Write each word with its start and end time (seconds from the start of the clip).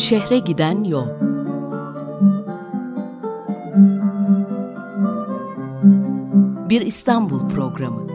Şehre 0.00 0.38
giden 0.38 0.84
yol. 0.84 1.06
Bir 6.68 6.80
İstanbul 6.80 7.48
programı. 7.48 8.06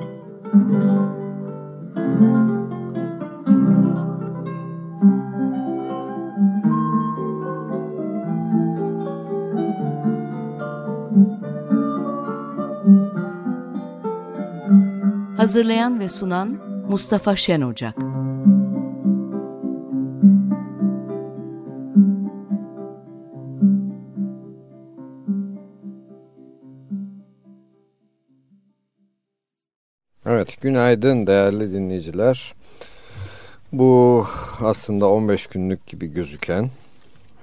Hazırlayan 15.38 16.00
ve 16.00 16.10
sunan 16.10 16.58
Mustafa 16.90 17.36
Şen 17.36 17.62
Ocak. 17.62 18.05
Evet, 30.46 30.62
günaydın 30.62 31.28
değerli 31.28 31.74
dinleyiciler. 31.74 32.54
Bu 33.72 34.26
aslında 34.60 35.10
15 35.10 35.48
günlük 35.48 35.88
gibi 35.88 36.08
gözüken 36.08 36.70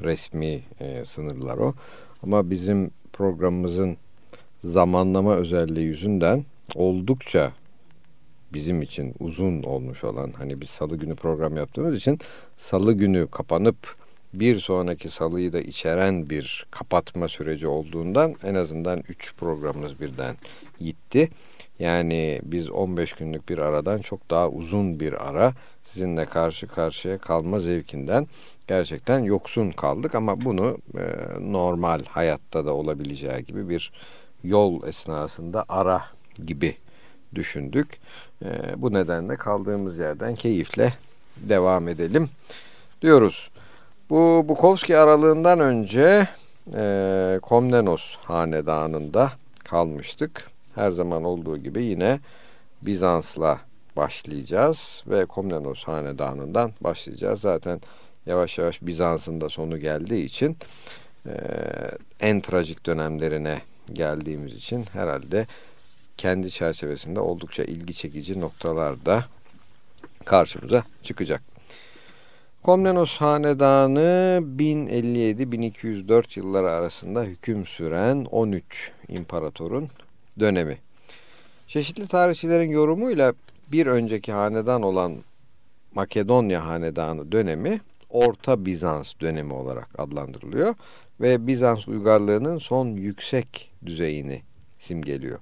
resmi 0.02 0.62
e, 0.80 1.05
sınırlar 1.05 1.59
o. 1.59 1.75
Ama 2.23 2.51
bizim 2.51 2.91
programımızın 3.12 3.97
zamanlama 4.61 5.34
özelliği 5.34 5.87
yüzünden 5.87 6.45
oldukça 6.75 7.52
bizim 8.52 8.83
için 8.83 9.14
uzun 9.20 9.62
olmuş 9.62 10.05
olan 10.05 10.33
hani 10.39 10.61
biz 10.61 10.70
salı 10.70 10.97
günü 10.97 11.14
program 11.14 11.56
yaptığımız 11.56 11.97
için 11.97 12.19
salı 12.56 12.92
günü 12.92 13.28
kapanıp 13.30 13.97
bir 14.34 14.61
sonraki 14.61 15.08
salıyı 15.08 15.53
da 15.53 15.61
içeren 15.61 16.30
bir 16.30 16.67
kapatma 16.70 17.28
süreci 17.28 17.67
olduğundan 17.67 18.34
en 18.45 18.55
azından 18.55 19.03
3 19.08 19.34
programımız 19.34 20.00
birden 20.00 20.36
gitti. 20.80 21.28
Yani 21.78 22.41
biz 22.42 22.70
15 22.70 23.12
günlük 23.12 23.48
bir 23.48 23.59
aradan 23.59 23.98
çok 23.98 24.31
daha 24.31 24.48
uzun 24.48 25.01
bir 25.01 25.28
ara 25.28 25.53
sizinle 25.84 26.25
karşı 26.25 26.67
karşıya 26.67 27.19
kalma 27.19 27.59
zevkinden 27.59 28.27
gerçekten 28.69 29.19
yoksun 29.19 29.70
kaldık 29.70 30.14
ama 30.14 30.45
bunu 30.45 30.79
e, 30.98 31.05
normal 31.41 32.05
hayatta 32.05 32.67
da 32.67 32.75
olabileceği 32.75 33.45
gibi 33.45 33.69
bir 33.69 33.92
yol 34.45 34.87
esnasında 34.87 35.64
ara 35.69 36.03
gibi 36.47 36.77
düşündük. 37.34 37.98
E, 38.45 38.48
bu 38.77 38.92
nedenle 38.92 39.36
kaldığımız 39.36 39.98
yerden 39.98 40.34
keyifle 40.34 40.95
devam 41.36 41.89
edelim 41.89 42.29
diyoruz. 43.03 43.51
Bu 44.11 44.45
Bukowski 44.48 44.97
aralığından 44.97 45.61
önce 45.61 46.29
e, 46.75 47.39
Komnenos 47.42 48.17
hanedanında 48.17 49.33
kalmıştık. 49.64 50.52
Her 50.75 50.91
zaman 50.91 51.25
olduğu 51.25 51.59
gibi 51.59 51.84
yine 51.84 52.20
Bizans'la 52.83 53.61
başlayacağız 53.97 55.03
ve 55.06 55.25
Komnenos 55.25 55.84
hanedanından 55.84 56.73
başlayacağız. 56.81 57.41
Zaten 57.41 57.81
yavaş 58.27 58.59
yavaş 58.59 58.83
Bizans'ın 58.83 59.41
da 59.41 59.48
sonu 59.48 59.79
geldiği 59.79 60.25
için 60.25 60.56
en 62.20 62.41
trajik 62.41 62.87
dönemlerine 62.87 63.62
geldiğimiz 63.92 64.55
için 64.55 64.84
herhalde 64.92 65.47
kendi 66.17 66.51
çerçevesinde 66.51 67.20
oldukça 67.20 67.64
ilgi 67.64 67.95
çekici 67.95 68.41
noktalar 68.41 69.07
da 69.07 69.25
karşımıza 70.25 70.84
çıkacak. 71.03 71.42
Komnenos 72.62 73.17
Hanedanı 73.17 74.41
1057-1204 74.59 76.39
yılları 76.39 76.70
arasında 76.70 77.23
hüküm 77.23 77.67
süren 77.67 78.25
13 78.25 78.92
imparatorun 79.08 79.89
dönemi. 80.39 80.79
Çeşitli 81.67 82.07
tarihçilerin 82.07 82.70
yorumuyla 82.70 83.33
bir 83.73 83.87
önceki 83.87 84.33
hanedan 84.33 84.83
olan 84.83 85.17
Makedonya 85.95 86.67
Hanedanı 86.67 87.33
dönemi 87.33 87.81
Orta 88.11 88.67
Bizans 88.67 89.13
dönemi 89.20 89.53
olarak 89.53 89.89
adlandırılıyor 89.98 90.75
ve 91.20 91.47
Bizans 91.47 91.89
uygarlığının 91.89 92.59
son 92.59 92.87
yüksek 92.87 93.73
düzeyini 93.87 94.43
simgeliyor. 94.79 95.39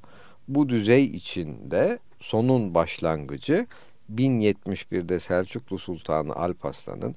Bu 0.48 0.68
düzey 0.68 1.04
içinde 1.04 1.98
sonun 2.20 2.74
başlangıcı 2.74 3.66
1071'de 4.14 5.20
Selçuklu 5.20 5.78
Sultanı 5.78 6.36
Alparslan'ın 6.36 7.14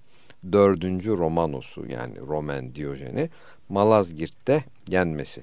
4. 0.52 0.84
Romanos'u 1.06 1.86
yani 1.86 2.20
Roman 2.28 2.76
Diyojen'i 2.76 3.30
Malazgirt'te 3.70 4.64
yenmesi. 4.90 5.42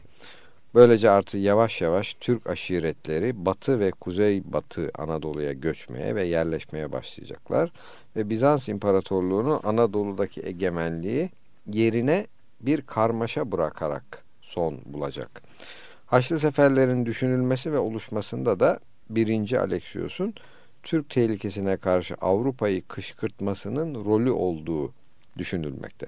Böylece 0.74 1.10
artık 1.10 1.40
yavaş 1.40 1.80
yavaş 1.80 2.14
Türk 2.20 2.46
aşiretleri 2.46 3.46
batı 3.46 3.80
ve 3.80 3.90
kuzey-batı 3.90 4.90
Anadolu'ya 4.98 5.52
göçmeye 5.52 6.14
ve 6.14 6.22
yerleşmeye 6.22 6.92
başlayacaklar. 6.92 7.72
Ve 8.16 8.30
Bizans 8.30 8.68
İmparatorluğu'nu 8.68 9.60
Anadolu'daki 9.64 10.42
egemenliği 10.46 11.30
yerine 11.72 12.26
bir 12.60 12.82
karmaşa 12.82 13.52
bırakarak 13.52 14.24
son 14.42 14.78
bulacak. 14.86 15.42
Haçlı 16.06 16.38
seferlerin 16.38 17.06
düşünülmesi 17.06 17.72
ve 17.72 17.78
oluşmasında 17.78 18.60
da 18.60 18.80
1. 19.10 19.52
Alexios'un 19.52 20.34
Türk 20.82 21.10
tehlikesine 21.10 21.76
karşı 21.76 22.14
Avrupa'yı 22.14 22.82
kışkırtmasının 22.88 24.04
rolü 24.04 24.30
olduğu 24.30 24.92
düşünülmekte. 25.38 26.06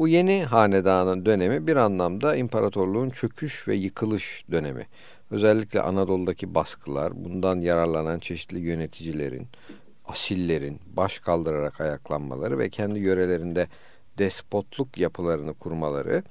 Bu 0.00 0.08
yeni 0.08 0.44
hanedanın 0.44 1.26
dönemi 1.26 1.66
bir 1.66 1.76
anlamda 1.76 2.36
imparatorluğun 2.36 3.10
çöküş 3.10 3.68
ve 3.68 3.74
yıkılış 3.74 4.44
dönemi. 4.50 4.86
Özellikle 5.30 5.80
Anadolu'daki 5.80 6.54
baskılar, 6.54 7.24
bundan 7.24 7.60
yararlanan 7.60 8.18
çeşitli 8.18 8.58
yöneticilerin, 8.58 9.48
asillerin 10.06 10.80
baş 10.96 11.18
kaldırarak 11.18 11.80
ayaklanmaları 11.80 12.58
ve 12.58 12.68
kendi 12.68 12.98
yörelerinde 12.98 13.68
despotluk 14.18 14.98
yapılarını 14.98 15.54
kurmaları, 15.54 16.22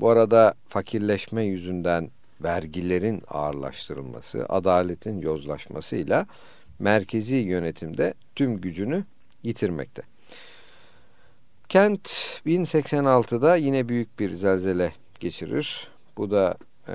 bu 0.00 0.10
arada 0.10 0.54
fakirleşme 0.68 1.42
yüzünden 1.42 2.10
vergilerin 2.40 3.22
ağırlaştırılması, 3.28 4.46
adaletin 4.48 5.20
yozlaşmasıyla 5.20 6.26
merkezi 6.78 7.36
yönetimde 7.36 8.14
tüm 8.34 8.60
gücünü 8.60 9.04
yitirmekte. 9.42 10.15
Kent 11.68 12.08
1086'da 12.46 13.56
yine 13.56 13.88
büyük 13.88 14.18
bir 14.18 14.30
zelzele 14.30 14.92
geçirir. 15.20 15.88
Bu 16.16 16.30
da 16.30 16.56
e, 16.88 16.92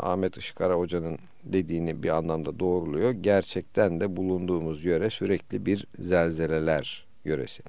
Ahmet 0.00 0.36
Işıkara 0.36 0.74
Hoca'nın 0.74 1.18
dediğini 1.44 2.02
bir 2.02 2.08
anlamda 2.08 2.58
doğruluyor. 2.60 3.10
Gerçekten 3.10 4.00
de 4.00 4.16
bulunduğumuz 4.16 4.84
yöre 4.84 5.10
sürekli 5.10 5.66
bir 5.66 5.86
zelzeleler 5.98 7.06
yöresi. 7.24 7.62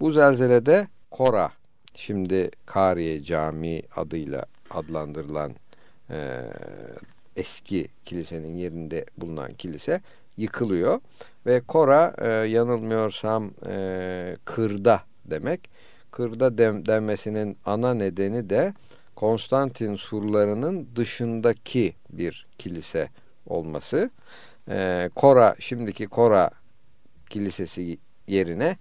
Bu 0.00 0.12
zelzelede 0.12 0.88
Kora, 1.10 1.52
şimdi 1.94 2.50
Kariye 2.66 3.22
Camii 3.22 3.82
adıyla 3.96 4.46
adlandırılan 4.70 5.52
e, 6.10 6.42
eski 7.36 7.88
kilisenin 8.04 8.56
yerinde 8.56 9.04
bulunan 9.18 9.54
kilise 9.54 10.00
yıkılıyor. 10.36 11.00
Ve 11.46 11.60
Kora 11.60 12.14
e, 12.18 12.28
yanılmıyorsam 12.28 13.50
e, 13.66 14.36
kırda 14.44 15.02
demek. 15.24 15.77
Kırda 16.18 16.58
dem, 16.58 16.86
denmesinin 16.86 17.56
ana 17.66 17.94
nedeni 17.94 18.50
de 18.50 18.74
Konstantin 19.16 19.94
surlarının 19.94 20.88
dışındaki 20.96 21.94
bir 22.10 22.46
kilise 22.58 23.08
olması. 23.46 24.10
E, 24.68 25.10
Kora, 25.14 25.54
şimdiki 25.58 26.06
Kora 26.06 26.50
kilisesi 27.30 27.98
yerine 28.26 28.76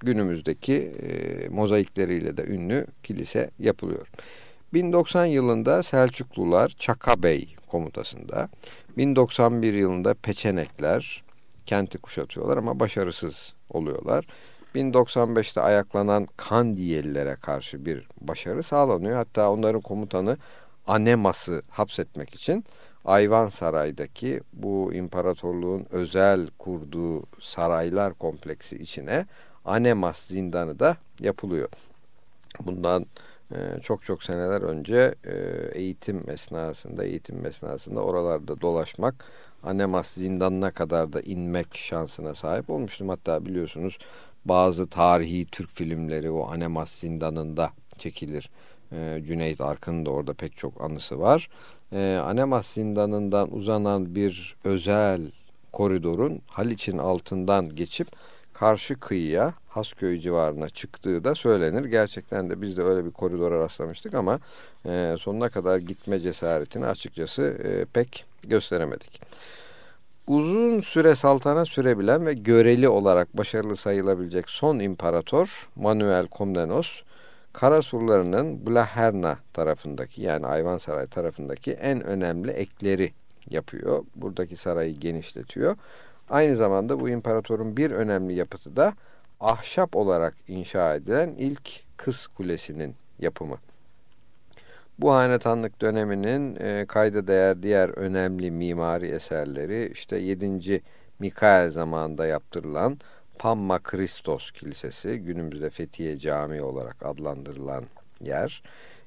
günümüzdeki 0.00 0.74
e, 0.74 1.48
mozaikleriyle 1.48 2.36
de 2.36 2.44
ünlü 2.44 2.86
kilise 3.02 3.50
yapılıyor. 3.58 4.06
1090 4.74 5.24
yılında 5.24 5.82
Selçuklular 5.82 6.68
Çakabey 6.68 7.56
komutasında, 7.66 8.48
1091 8.96 9.74
yılında 9.74 10.14
Peçenekler 10.14 11.22
kenti 11.66 11.98
kuşatıyorlar 11.98 12.56
ama 12.56 12.80
başarısız 12.80 13.54
oluyorlar. 13.70 14.24
1095'te 14.74 15.60
ayaklanan 15.60 16.28
Kandiyelilere 16.36 17.36
karşı 17.36 17.84
bir 17.84 18.08
başarı 18.20 18.62
sağlanıyor. 18.62 19.16
Hatta 19.16 19.50
onların 19.50 19.80
komutanı 19.80 20.36
Anemas'ı 20.86 21.62
hapsetmek 21.70 22.34
için 22.34 22.64
Ayvan 23.04 23.48
Saray'daki 23.48 24.40
bu 24.52 24.94
imparatorluğun 24.94 25.86
özel 25.90 26.46
kurduğu 26.58 27.22
saraylar 27.40 28.14
kompleksi 28.14 28.76
içine 28.76 29.26
Anemas 29.64 30.26
zindanı 30.26 30.78
da 30.78 30.96
yapılıyor. 31.20 31.68
Bundan 32.60 33.06
e, 33.52 33.80
çok 33.82 34.02
çok 34.02 34.22
seneler 34.22 34.62
önce 34.62 35.14
e, 35.24 35.34
eğitim 35.72 36.30
esnasında, 36.30 37.04
eğitim 37.04 37.46
esnasında 37.46 38.00
oralarda 38.00 38.60
dolaşmak, 38.60 39.24
Anemas 39.62 40.14
zindanına 40.14 40.70
kadar 40.70 41.12
da 41.12 41.20
inmek 41.20 41.76
şansına 41.76 42.34
sahip 42.34 42.70
olmuştum. 42.70 43.08
Hatta 43.08 43.46
biliyorsunuz 43.46 43.98
bazı 44.44 44.86
tarihi 44.86 45.46
Türk 45.46 45.70
filmleri 45.70 46.30
o 46.30 46.50
Anemas 46.50 46.90
zindanında 46.90 47.70
çekilir. 47.98 48.50
E, 48.92 49.22
Cüneyt 49.26 49.60
Arkın'ın 49.60 50.06
da 50.06 50.10
orada 50.10 50.32
pek 50.32 50.56
çok 50.56 50.84
anısı 50.84 51.20
var. 51.20 51.48
E, 51.92 52.20
Anemas 52.24 52.66
zindanından 52.66 53.54
uzanan 53.54 54.14
bir 54.14 54.56
özel 54.64 55.22
koridorun 55.72 56.40
Haliç'in 56.46 56.98
altından 56.98 57.76
geçip 57.76 58.08
karşı 58.52 59.00
kıyıya 59.00 59.54
Hasköy 59.68 60.18
civarına 60.20 60.68
çıktığı 60.68 61.24
da 61.24 61.34
söylenir. 61.34 61.84
Gerçekten 61.84 62.50
de 62.50 62.62
biz 62.62 62.76
de 62.76 62.82
öyle 62.82 63.04
bir 63.04 63.10
koridora 63.10 63.58
rastlamıştık 63.58 64.14
ama 64.14 64.40
e, 64.86 65.16
sonuna 65.18 65.48
kadar 65.48 65.78
gitme 65.78 66.20
cesaretini 66.20 66.86
açıkçası 66.86 67.42
e, 67.42 67.84
pek 67.84 68.24
gösteremedik. 68.42 69.20
Uzun 70.26 70.80
süre 70.80 71.14
saltanat 71.14 71.68
sürebilen 71.68 72.26
ve 72.26 72.34
göreli 72.34 72.88
olarak 72.88 73.36
başarılı 73.36 73.76
sayılabilecek 73.76 74.50
son 74.50 74.78
imparator 74.78 75.68
Manuel 75.76 76.26
Komnenos, 76.26 77.02
Kara 77.52 77.82
surlarının 77.82 78.66
Blaherna 78.66 79.38
tarafındaki 79.52 80.22
yani 80.22 80.46
Ayvansaray 80.46 81.06
tarafındaki 81.06 81.72
en 81.72 82.04
önemli 82.04 82.50
ekleri 82.50 83.12
yapıyor. 83.50 84.04
Buradaki 84.16 84.56
sarayı 84.56 84.94
genişletiyor. 84.96 85.76
Aynı 86.30 86.56
zamanda 86.56 87.00
bu 87.00 87.08
imparatorun 87.08 87.76
bir 87.76 87.90
önemli 87.90 88.34
yapıtı 88.34 88.76
da 88.76 88.94
ahşap 89.40 89.96
olarak 89.96 90.34
inşa 90.48 90.94
edilen 90.94 91.34
ilk 91.38 91.70
Kız 91.96 92.26
Kulesi'nin 92.26 92.94
yapımı. 93.18 93.56
Bu 95.02 95.12
hanetanlık 95.14 95.80
döneminin 95.80 96.56
e, 96.56 96.86
kayda 96.86 97.26
değer 97.26 97.62
diğer 97.62 97.88
önemli 97.88 98.50
mimari 98.50 99.06
eserleri 99.06 99.90
işte 99.92 100.16
7. 100.16 100.82
Mikael 101.18 101.70
zamanında 101.70 102.26
yaptırılan 102.26 102.98
Pamma 103.38 103.78
Christos 103.78 104.50
Kilisesi, 104.50 105.18
günümüzde 105.18 105.70
Fethiye 105.70 106.18
Camii 106.18 106.62
olarak 106.62 107.06
adlandırılan 107.06 107.84
yer. 108.20 108.62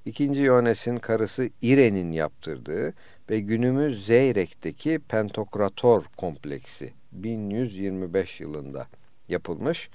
İkinci 0.06 0.42
Yones'in 0.42 0.97
karısı 0.97 1.50
İren'in 1.62 2.12
yaptırdığı 2.12 2.94
ve 3.30 3.39
günümüz 3.39 4.06
Zeyrek'teki 4.06 5.00
Pentokrator 5.00 6.03
kompleksi 6.18 6.94
1125 7.12 8.42
yılında 8.42 8.88
yapılmış. 9.30 9.89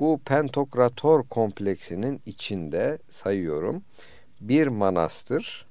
Bu 0.00 0.20
Pentokrator 0.24 1.22
kompleksinin 1.22 2.20
içinde 2.26 2.98
sayıyorum 3.10 3.82
bir 4.42 4.66
manastır, 4.66 5.66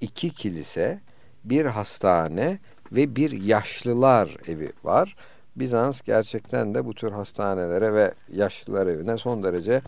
iki 0.00 0.30
kilise, 0.30 1.00
bir 1.44 1.64
hastane 1.64 2.58
ve 2.92 3.16
bir 3.16 3.30
yaşlılar 3.30 4.36
evi 4.48 4.72
var. 4.84 5.16
Bizans 5.56 6.00
gerçekten 6.00 6.74
de 6.74 6.84
bu 6.84 6.94
tür 6.94 7.12
hastanelere 7.12 7.94
ve 7.94 8.14
yaşlılar 8.32 8.86
evine 8.86 9.18
son 9.18 9.42
derece 9.42 9.82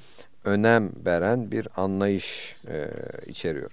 önem 0.45 0.91
veren 1.05 1.51
bir 1.51 1.69
anlayış 1.77 2.57
e, 2.69 2.91
içeriyor. 3.27 3.71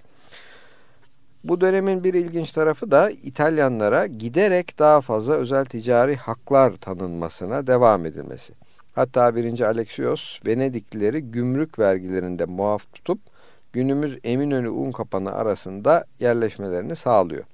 Bu 1.44 1.60
dönemin 1.60 2.04
bir 2.04 2.14
ilginç 2.14 2.52
tarafı 2.52 2.90
da 2.90 3.10
İtalyanlara 3.10 4.06
giderek 4.06 4.78
daha 4.78 5.00
fazla 5.00 5.34
özel 5.34 5.64
ticari 5.64 6.16
haklar 6.16 6.76
tanınmasına 6.76 7.66
devam 7.66 8.06
edilmesi. 8.06 8.54
Hatta 8.94 9.36
1. 9.36 9.60
Alexios 9.60 10.40
Venediklileri 10.46 11.20
gümrük 11.20 11.78
vergilerinde 11.78 12.44
muaf 12.44 12.92
tutup 12.92 13.18
günümüz 13.72 14.18
Eminönü 14.24 14.68
un 14.68 14.92
kapanı 14.92 15.32
arasında 15.32 16.04
yerleşmelerini 16.20 16.96
sağlıyor. 16.96 17.44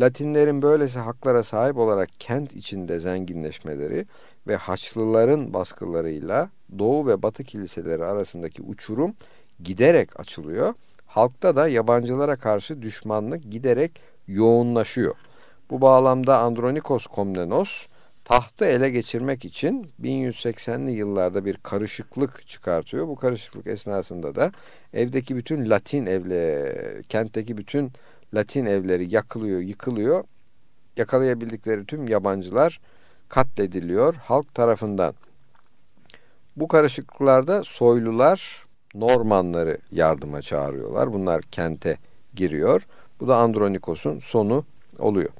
Latinlerin 0.00 0.62
böylesi 0.62 0.98
haklara 0.98 1.42
sahip 1.42 1.76
olarak 1.76 2.08
kent 2.18 2.52
içinde 2.52 3.00
zenginleşmeleri 3.00 4.06
ve 4.48 4.56
Haçlıların 4.56 5.54
baskılarıyla 5.54 6.50
Doğu 6.78 7.06
ve 7.06 7.22
Batı 7.22 7.44
kiliseleri 7.44 8.04
arasındaki 8.04 8.62
uçurum 8.62 9.14
giderek 9.62 10.20
açılıyor. 10.20 10.74
Halkta 11.06 11.56
da 11.56 11.68
yabancılara 11.68 12.36
karşı 12.36 12.82
düşmanlık 12.82 13.50
giderek 13.50 14.00
yoğunlaşıyor. 14.28 15.14
Bu 15.70 15.80
bağlamda 15.80 16.38
Andronikos 16.38 17.06
Komnenos 17.06 17.86
tahtı 18.32 18.64
ele 18.64 18.90
geçirmek 18.90 19.44
için 19.44 19.90
1180'li 20.02 20.92
yıllarda 20.92 21.44
bir 21.44 21.56
karışıklık 21.56 22.48
çıkartıyor. 22.48 23.08
Bu 23.08 23.16
karışıklık 23.16 23.66
esnasında 23.66 24.34
da 24.34 24.52
evdeki 24.92 25.36
bütün 25.36 25.70
Latin 25.70 26.06
evle 26.06 27.02
kentteki 27.08 27.58
bütün 27.58 27.92
Latin 28.34 28.66
evleri 28.66 29.14
yakılıyor, 29.14 29.60
yıkılıyor. 29.60 30.24
Yakalayabildikleri 30.96 31.86
tüm 31.86 32.08
yabancılar 32.08 32.80
katlediliyor 33.28 34.14
halk 34.14 34.54
tarafından. 34.54 35.14
Bu 36.56 36.68
karışıklıklarda 36.68 37.64
soylular 37.64 38.66
Normanları 38.94 39.78
yardıma 39.90 40.42
çağırıyorlar. 40.42 41.12
Bunlar 41.12 41.42
kente 41.42 41.96
giriyor. 42.34 42.86
Bu 43.20 43.28
da 43.28 43.36
Andronikos'un 43.36 44.18
sonu 44.18 44.64
oluyor. 44.98 45.30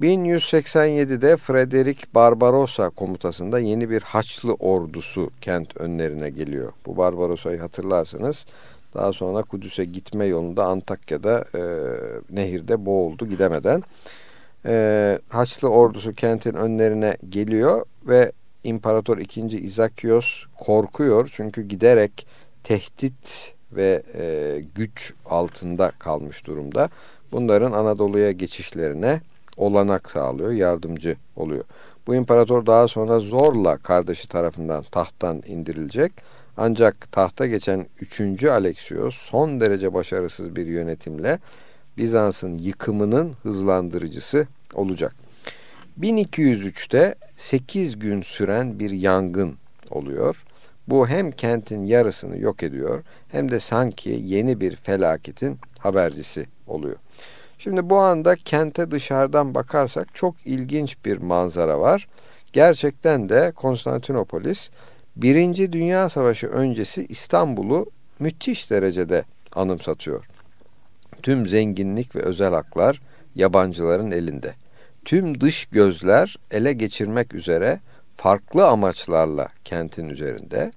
1187'de 0.00 1.36
Frederick 1.36 2.06
Barbarossa 2.14 2.90
komutasında 2.90 3.58
yeni 3.58 3.90
bir 3.90 4.02
Haçlı 4.02 4.54
ordusu 4.54 5.30
kent 5.40 5.76
önlerine 5.76 6.30
geliyor. 6.30 6.72
Bu 6.86 6.96
Barbarossa'yı 6.96 7.60
hatırlarsınız. 7.60 8.46
Daha 8.94 9.12
sonra 9.12 9.42
Kudüs'e 9.42 9.84
gitme 9.84 10.26
yolunda 10.26 10.64
Antakya'da 10.64 11.44
e, 11.54 11.62
nehirde 12.30 12.86
boğuldu 12.86 13.26
gidemeden. 13.28 13.82
E, 14.66 15.18
Haçlı 15.28 15.68
ordusu 15.68 16.14
kentin 16.14 16.54
önlerine 16.54 17.16
geliyor 17.28 17.86
ve 18.04 18.32
İmparator 18.64 19.18
II. 19.18 19.58
İzakios 19.58 20.44
korkuyor. 20.58 21.30
Çünkü 21.32 21.62
giderek 21.62 22.26
tehdit 22.64 23.54
ve 23.72 24.02
e, 24.14 24.60
güç 24.74 25.12
altında 25.26 25.92
kalmış 25.98 26.46
durumda. 26.46 26.90
Bunların 27.32 27.72
Anadolu'ya 27.72 28.32
geçişlerine 28.32 29.20
olanak 29.58 30.10
sağlıyor, 30.10 30.50
yardımcı 30.50 31.16
oluyor. 31.36 31.64
Bu 32.06 32.14
imparator 32.14 32.66
daha 32.66 32.88
sonra 32.88 33.20
zorla 33.20 33.76
kardeşi 33.76 34.28
tarafından 34.28 34.82
tahttan 34.82 35.42
indirilecek. 35.46 36.12
Ancak 36.56 37.12
tahta 37.12 37.46
geçen 37.46 37.86
3. 38.00 38.44
Alexios 38.44 39.14
son 39.14 39.60
derece 39.60 39.94
başarısız 39.94 40.56
bir 40.56 40.66
yönetimle 40.66 41.38
Bizans'ın 41.96 42.58
yıkımının 42.58 43.32
hızlandırıcısı 43.42 44.46
olacak. 44.74 45.14
1203'te 46.00 47.14
8 47.36 47.98
gün 47.98 48.22
süren 48.22 48.78
bir 48.78 48.90
yangın 48.90 49.56
oluyor. 49.90 50.44
Bu 50.88 51.08
hem 51.08 51.30
kentin 51.30 51.82
yarısını 51.84 52.38
yok 52.38 52.62
ediyor 52.62 53.04
hem 53.28 53.50
de 53.50 53.60
sanki 53.60 54.20
yeni 54.24 54.60
bir 54.60 54.76
felaketin 54.76 55.58
habercisi 55.78 56.46
oluyor. 56.66 56.96
Şimdi 57.58 57.90
bu 57.90 57.96
anda 57.96 58.36
kente 58.36 58.90
dışarıdan 58.90 59.54
bakarsak 59.54 60.14
çok 60.14 60.34
ilginç 60.44 60.96
bir 61.04 61.16
manzara 61.16 61.80
var. 61.80 62.08
Gerçekten 62.52 63.28
de 63.28 63.52
Konstantinopolis 63.56 64.70
Birinci 65.16 65.72
Dünya 65.72 66.08
Savaşı 66.08 66.46
öncesi 66.46 67.06
İstanbul'u 67.06 67.86
müthiş 68.18 68.70
derecede 68.70 69.24
anımsatıyor. 69.54 70.24
Tüm 71.22 71.46
zenginlik 71.46 72.16
ve 72.16 72.20
özel 72.20 72.54
haklar 72.54 73.00
yabancıların 73.34 74.10
elinde. 74.10 74.54
Tüm 75.04 75.40
dış 75.40 75.66
gözler 75.66 76.36
ele 76.50 76.72
geçirmek 76.72 77.34
üzere 77.34 77.80
farklı 78.16 78.66
amaçlarla 78.66 79.48
kentin 79.64 80.08
üzerinde. 80.08 80.72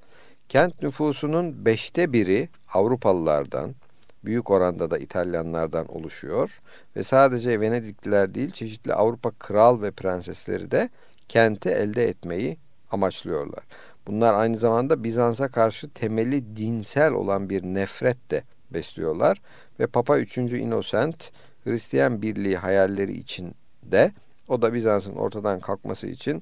Kent 0.50 0.84
nüfusunun 0.84 1.66
beşte 1.66 2.14
biri 2.14 2.50
Avrupalılardan, 2.74 3.76
büyük 4.26 4.52
oranda 4.52 4.92
da 4.92 4.98
İtalyanlardan 4.98 5.88
oluşuyor 5.88 6.62
ve 6.96 7.04
sadece 7.04 7.60
Venedikliler 7.60 8.34
değil 8.34 8.52
çeşitli 8.52 8.94
Avrupa 8.94 9.32
kral 9.32 9.82
ve 9.82 9.92
prensesleri 9.92 10.72
de 10.72 10.90
kenti 11.28 11.70
elde 11.70 12.08
etmeyi 12.08 12.58
amaçlıyorlar. 12.92 13.64
Bunlar 14.08 14.34
aynı 14.34 14.58
zamanda 14.58 15.04
Bizans'a 15.04 15.48
karşı 15.48 15.90
temeli 15.90 16.58
dinsel 16.58 17.12
olan 17.12 17.50
bir 17.50 17.64
nefret 17.64 18.32
de 18.32 18.44
besliyorlar 18.72 19.42
ve 19.80 19.88
Papa 19.88 20.20
3. 20.20 20.38
Innocent 20.38 21.32
Hristiyan 21.64 22.22
birliği 22.22 22.58
hayalleri 22.58 23.14
için 23.14 23.56
de 23.84 24.12
o 24.48 24.62
da 24.62 24.74
Bizans'ın 24.74 25.16
ortadan 25.16 25.60
kalkması 25.60 26.08
için 26.08 26.42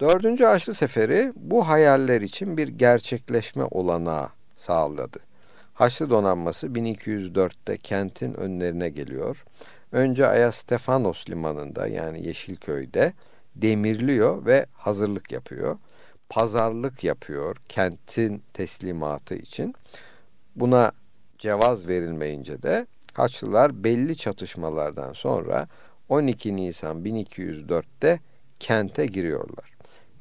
Dördüncü 0.00 0.44
Haçlı 0.44 0.74
Seferi 0.74 1.32
bu 1.36 1.68
hayaller 1.68 2.20
için 2.20 2.56
bir 2.56 2.68
gerçekleşme 2.68 3.64
olanağı 3.70 4.28
sağladı. 4.56 5.18
Haçlı 5.74 6.10
donanması 6.10 6.66
1204'te 6.66 7.76
kentin 7.76 8.34
önlerine 8.34 8.88
geliyor. 8.88 9.44
Önce 9.92 10.26
Ayastefanos 10.26 11.30
limanında 11.30 11.86
yani 11.86 12.26
Yeşilköy'de 12.26 13.12
demirliyor 13.56 14.46
ve 14.46 14.66
hazırlık 14.72 15.32
yapıyor. 15.32 15.78
Pazarlık 16.28 17.04
yapıyor 17.04 17.56
kentin 17.68 18.42
teslimatı 18.52 19.34
için. 19.34 19.74
Buna 20.56 20.92
cevaz 21.38 21.88
verilmeyince 21.88 22.62
de 22.62 22.86
Haçlılar 23.14 23.84
belli 23.84 24.16
çatışmalardan 24.16 25.12
sonra 25.12 25.68
12 26.08 26.56
Nisan 26.56 27.04
1204'te 27.04 28.20
kente 28.60 29.06
giriyorlar. 29.06 29.73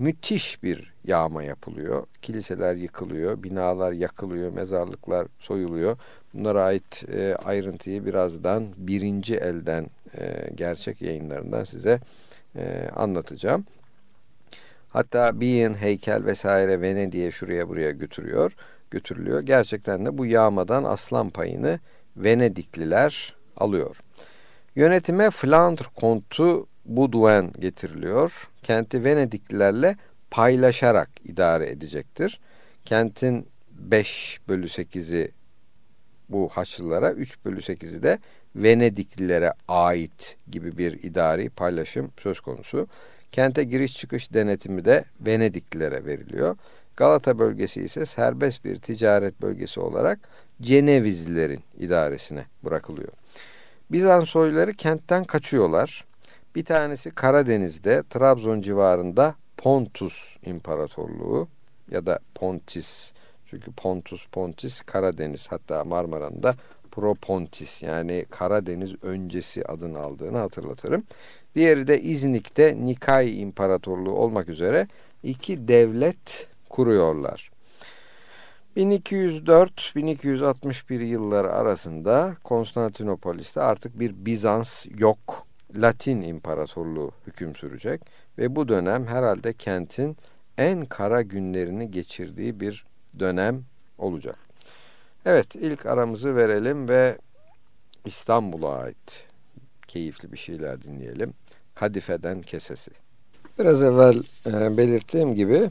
Müthiş 0.04 0.64
bir 0.64 0.94
yağma 1.06 1.44
yapılıyor. 1.44 2.08
Kiliseler 2.22 2.76
yıkılıyor, 2.76 3.44
binalar 3.44 3.92
yakılıyor, 3.92 4.52
mezarlıklar 4.52 5.28
soyuluyor. 5.40 5.98
Bunlara 6.34 6.64
ait 6.64 7.04
e, 7.14 7.36
ayrıntıyı 7.36 8.06
birazdan 8.06 8.68
birinci 8.78 9.36
elden 9.36 9.88
e, 10.18 10.50
gerçek 10.56 11.02
yayınlarından 11.02 11.64
size 11.64 12.00
e, 12.56 12.90
anlatacağım. 12.96 13.66
Hatta 14.90 15.42
Bean 15.42 15.74
heykel 15.74 16.26
vesaire 16.26 16.82
Venedik'e 16.82 17.32
şuraya 17.32 17.70
buraya 17.70 17.92
götürüyor, 17.92 18.56
götürülüyor. 18.92 19.42
Gerçekten 19.42 20.06
de 20.06 20.18
bu 20.18 20.26
yağmadan 20.26 20.84
aslan 20.84 21.30
payını 21.30 21.80
Venedikliler 22.18 23.36
alıyor. 23.58 23.98
Yönetime 24.76 25.32
Flandre 25.32 25.86
kontu 25.96 26.68
Baudouin 26.86 27.54
getiriliyor. 27.60 28.50
Kenti 28.64 29.04
Venediklilerle 29.04 29.96
paylaşarak 30.32 31.10
idare 31.24 31.70
edecektir. 31.70 32.40
Kentin 32.86 33.48
5 33.72 34.40
bölü 34.48 34.66
8'i 34.66 35.32
bu 36.30 36.50
Haçlılara, 36.50 37.12
3 37.12 37.46
bölü 37.46 37.60
8'i 37.60 38.04
de 38.04 38.20
Venediklilere 38.56 39.54
ait 39.68 40.38
gibi 40.52 40.78
bir 40.78 41.04
idari 41.04 41.50
paylaşım 41.50 42.12
söz 42.20 42.40
konusu. 42.40 42.88
Kente 43.32 43.64
giriş 43.64 43.98
çıkış 43.98 44.34
denetimi 44.34 44.86
de 44.86 45.06
Venediklilere 45.22 46.06
veriliyor. 46.06 46.58
Galata 46.96 47.40
bölgesi 47.40 47.82
ise 47.82 48.06
serbest 48.06 48.66
bir 48.66 48.76
ticaret 48.76 49.42
bölgesi 49.42 49.80
olarak 49.80 50.20
Cenevizlilerin 50.62 51.64
idaresine 51.80 52.46
bırakılıyor. 52.64 53.12
Bizans 53.92 54.30
soyları 54.30 54.72
kentten 54.72 55.24
kaçıyorlar. 55.24 56.06
Bir 56.56 56.66
tanesi 56.66 57.12
Karadeniz'de, 57.12 58.04
Trabzon 58.10 58.62
civarında 58.62 59.36
Pontus 59.58 60.38
İmparatorluğu 60.46 61.48
ya 61.92 62.06
da 62.06 62.20
Pontis. 62.36 63.14
Çünkü 63.46 63.72
Pontus, 63.72 64.28
Pontis, 64.28 64.82
Karadeniz 64.82 65.48
hatta 65.52 65.84
Marmara'nın 65.84 66.44
da 66.44 66.56
Propontis 66.92 67.84
yani 67.84 68.26
Karadeniz 68.30 69.04
öncesi 69.04 69.66
adını 69.66 70.00
aldığını 70.00 70.38
hatırlatırım. 70.38 71.04
Diğeri 71.56 71.88
de 71.88 72.02
İznik'te 72.02 72.86
Nikay 72.86 73.42
İmparatorluğu 73.42 74.12
olmak 74.12 74.50
üzere 74.50 74.88
iki 75.24 75.68
devlet 75.68 76.48
kuruyorlar. 76.70 77.52
1204-1261 78.78 81.04
yılları 81.04 81.54
arasında 81.54 82.36
Konstantinopolis'te 82.44 83.62
artık 83.62 84.00
bir 84.00 84.26
Bizans 84.26 84.86
yok, 84.98 85.48
Latin 85.76 86.22
İmparatorluğu 86.22 87.12
hüküm 87.28 87.56
sürecek 87.56 88.02
ve 88.38 88.56
bu 88.56 88.68
dönem 88.68 89.08
herhalde 89.08 89.54
kentin 89.54 90.18
en 90.58 90.86
kara 90.86 91.22
günlerini 91.22 91.92
geçirdiği 91.92 92.60
bir 92.60 92.86
dönem 93.20 93.64
olacak. 93.98 94.38
Evet 95.26 95.56
ilk 95.56 95.86
aramızı 95.86 96.36
verelim 96.36 96.90
ve 96.90 97.18
İstanbul'a 98.06 98.78
ait 98.78 99.28
keyifli 99.88 100.32
bir 100.32 100.38
şeyler 100.38 100.84
dinleyelim. 100.84 101.34
Kadife'den 101.76 102.42
Kesesi. 102.42 102.92
Biraz 103.60 103.84
evvel 103.84 104.24
e, 104.46 104.78
belirttiğim 104.78 105.36
gibi 105.36 105.70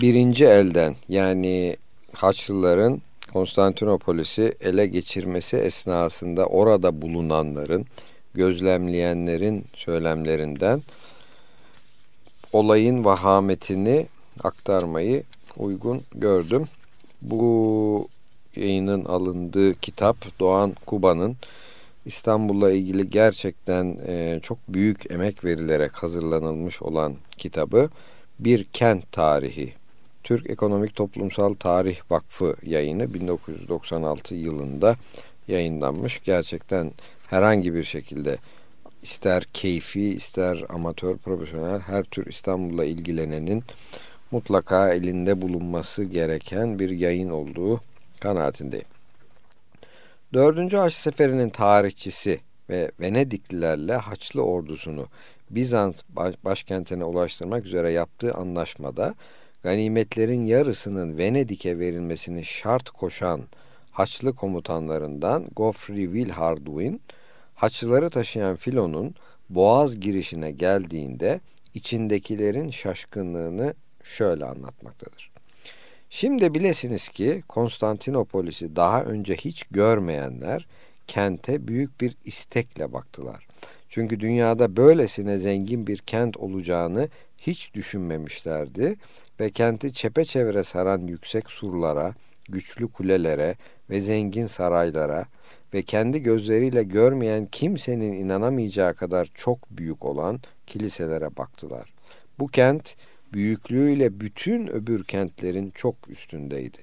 birinci 0.00 0.44
elden 0.44 0.96
yani 1.08 1.76
Haçlıların 2.12 3.02
Konstantinopolis'i 3.32 4.54
ele 4.60 4.86
geçirmesi 4.86 5.56
esnasında 5.56 6.46
orada 6.46 7.02
bulunanların, 7.02 7.86
gözlemleyenlerin 8.34 9.64
söylemlerinden 9.74 10.82
olayın 12.52 13.04
vahametini 13.04 14.06
aktarmayı 14.44 15.22
uygun 15.56 16.02
gördüm. 16.14 16.64
Bu 17.22 18.08
yayının 18.56 19.04
alındığı 19.04 19.74
kitap 19.74 20.16
Doğan 20.40 20.74
Kuba'nın 20.86 21.36
İstanbul'la 22.06 22.72
ilgili 22.72 23.10
gerçekten 23.10 23.98
e, 24.06 24.40
çok 24.42 24.58
büyük 24.68 25.10
emek 25.10 25.44
verilerek 25.44 25.92
hazırlanılmış 25.92 26.82
olan 26.82 27.14
kitabı 27.36 27.88
Bir 28.38 28.64
Kent 28.64 29.12
Tarihi. 29.12 29.72
Türk 30.24 30.50
Ekonomik 30.50 30.96
Toplumsal 30.96 31.54
Tarih 31.54 31.98
Vakfı 32.10 32.56
yayını 32.62 33.14
1996 33.14 34.34
yılında 34.34 34.96
yayınlanmış. 35.48 36.20
Gerçekten 36.24 36.92
herhangi 37.34 37.74
bir 37.74 37.84
şekilde 37.84 38.36
ister 39.02 39.44
keyfi 39.52 40.02
ister 40.02 40.64
amatör 40.68 41.16
profesyonel 41.16 41.80
her 41.80 42.04
tür 42.04 42.26
İstanbul'la 42.26 42.84
ilgilenenin 42.84 43.64
mutlaka 44.30 44.94
elinde 44.94 45.42
bulunması 45.42 46.04
gereken 46.04 46.78
bir 46.78 46.90
yayın 46.90 47.30
olduğu 47.30 47.80
kanaatindeyim. 48.20 48.86
Dördüncü 50.32 50.76
Haç 50.76 50.94
Seferi'nin 50.94 51.50
tarihçisi 51.50 52.40
ve 52.70 52.90
Venediklilerle 53.00 53.96
Haçlı 53.96 54.42
ordusunu 54.42 55.06
Bizans 55.50 55.94
başkentine 56.44 57.04
ulaştırmak 57.04 57.66
üzere 57.66 57.90
yaptığı 57.90 58.34
anlaşmada 58.34 59.14
ganimetlerin 59.62 60.46
yarısının 60.46 61.18
Venedik'e 61.18 61.78
verilmesini 61.78 62.44
şart 62.44 62.90
koşan 62.90 63.40
Haçlı 63.92 64.34
komutanlarından 64.34 65.46
Goffrey 65.56 66.04
Wilhardwin, 66.04 67.00
Haçlıları 67.54 68.10
taşıyan 68.10 68.56
filonun 68.56 69.14
boğaz 69.50 70.00
girişine 70.00 70.50
geldiğinde 70.50 71.40
içindekilerin 71.74 72.70
şaşkınlığını 72.70 73.74
şöyle 74.02 74.44
anlatmaktadır. 74.44 75.30
Şimdi 76.10 76.54
bilesiniz 76.54 77.08
ki 77.08 77.42
Konstantinopolis'i 77.48 78.76
daha 78.76 79.02
önce 79.02 79.34
hiç 79.36 79.62
görmeyenler 79.70 80.66
kente 81.06 81.68
büyük 81.68 82.00
bir 82.00 82.16
istekle 82.24 82.92
baktılar. 82.92 83.46
Çünkü 83.88 84.20
dünyada 84.20 84.76
böylesine 84.76 85.38
zengin 85.38 85.86
bir 85.86 85.98
kent 85.98 86.36
olacağını 86.36 87.08
hiç 87.38 87.74
düşünmemişlerdi 87.74 88.96
ve 89.40 89.50
kenti 89.50 89.92
çepeçevre 89.92 90.64
saran 90.64 91.06
yüksek 91.06 91.50
surlara, 91.50 92.14
güçlü 92.48 92.88
kulelere 92.88 93.56
ve 93.90 94.00
zengin 94.00 94.46
saraylara 94.46 95.26
ve 95.74 95.82
kendi 95.82 96.22
gözleriyle 96.22 96.82
görmeyen 96.82 97.46
kimsenin 97.46 98.12
inanamayacağı 98.12 98.94
kadar 98.94 99.28
çok 99.34 99.70
büyük 99.70 100.04
olan 100.04 100.40
kiliselere 100.66 101.36
baktılar. 101.36 101.92
Bu 102.38 102.46
kent 102.46 102.96
büyüklüğüyle 103.32 104.20
bütün 104.20 104.66
öbür 104.66 105.04
kentlerin 105.04 105.70
çok 105.70 105.94
üstündeydi. 106.08 106.78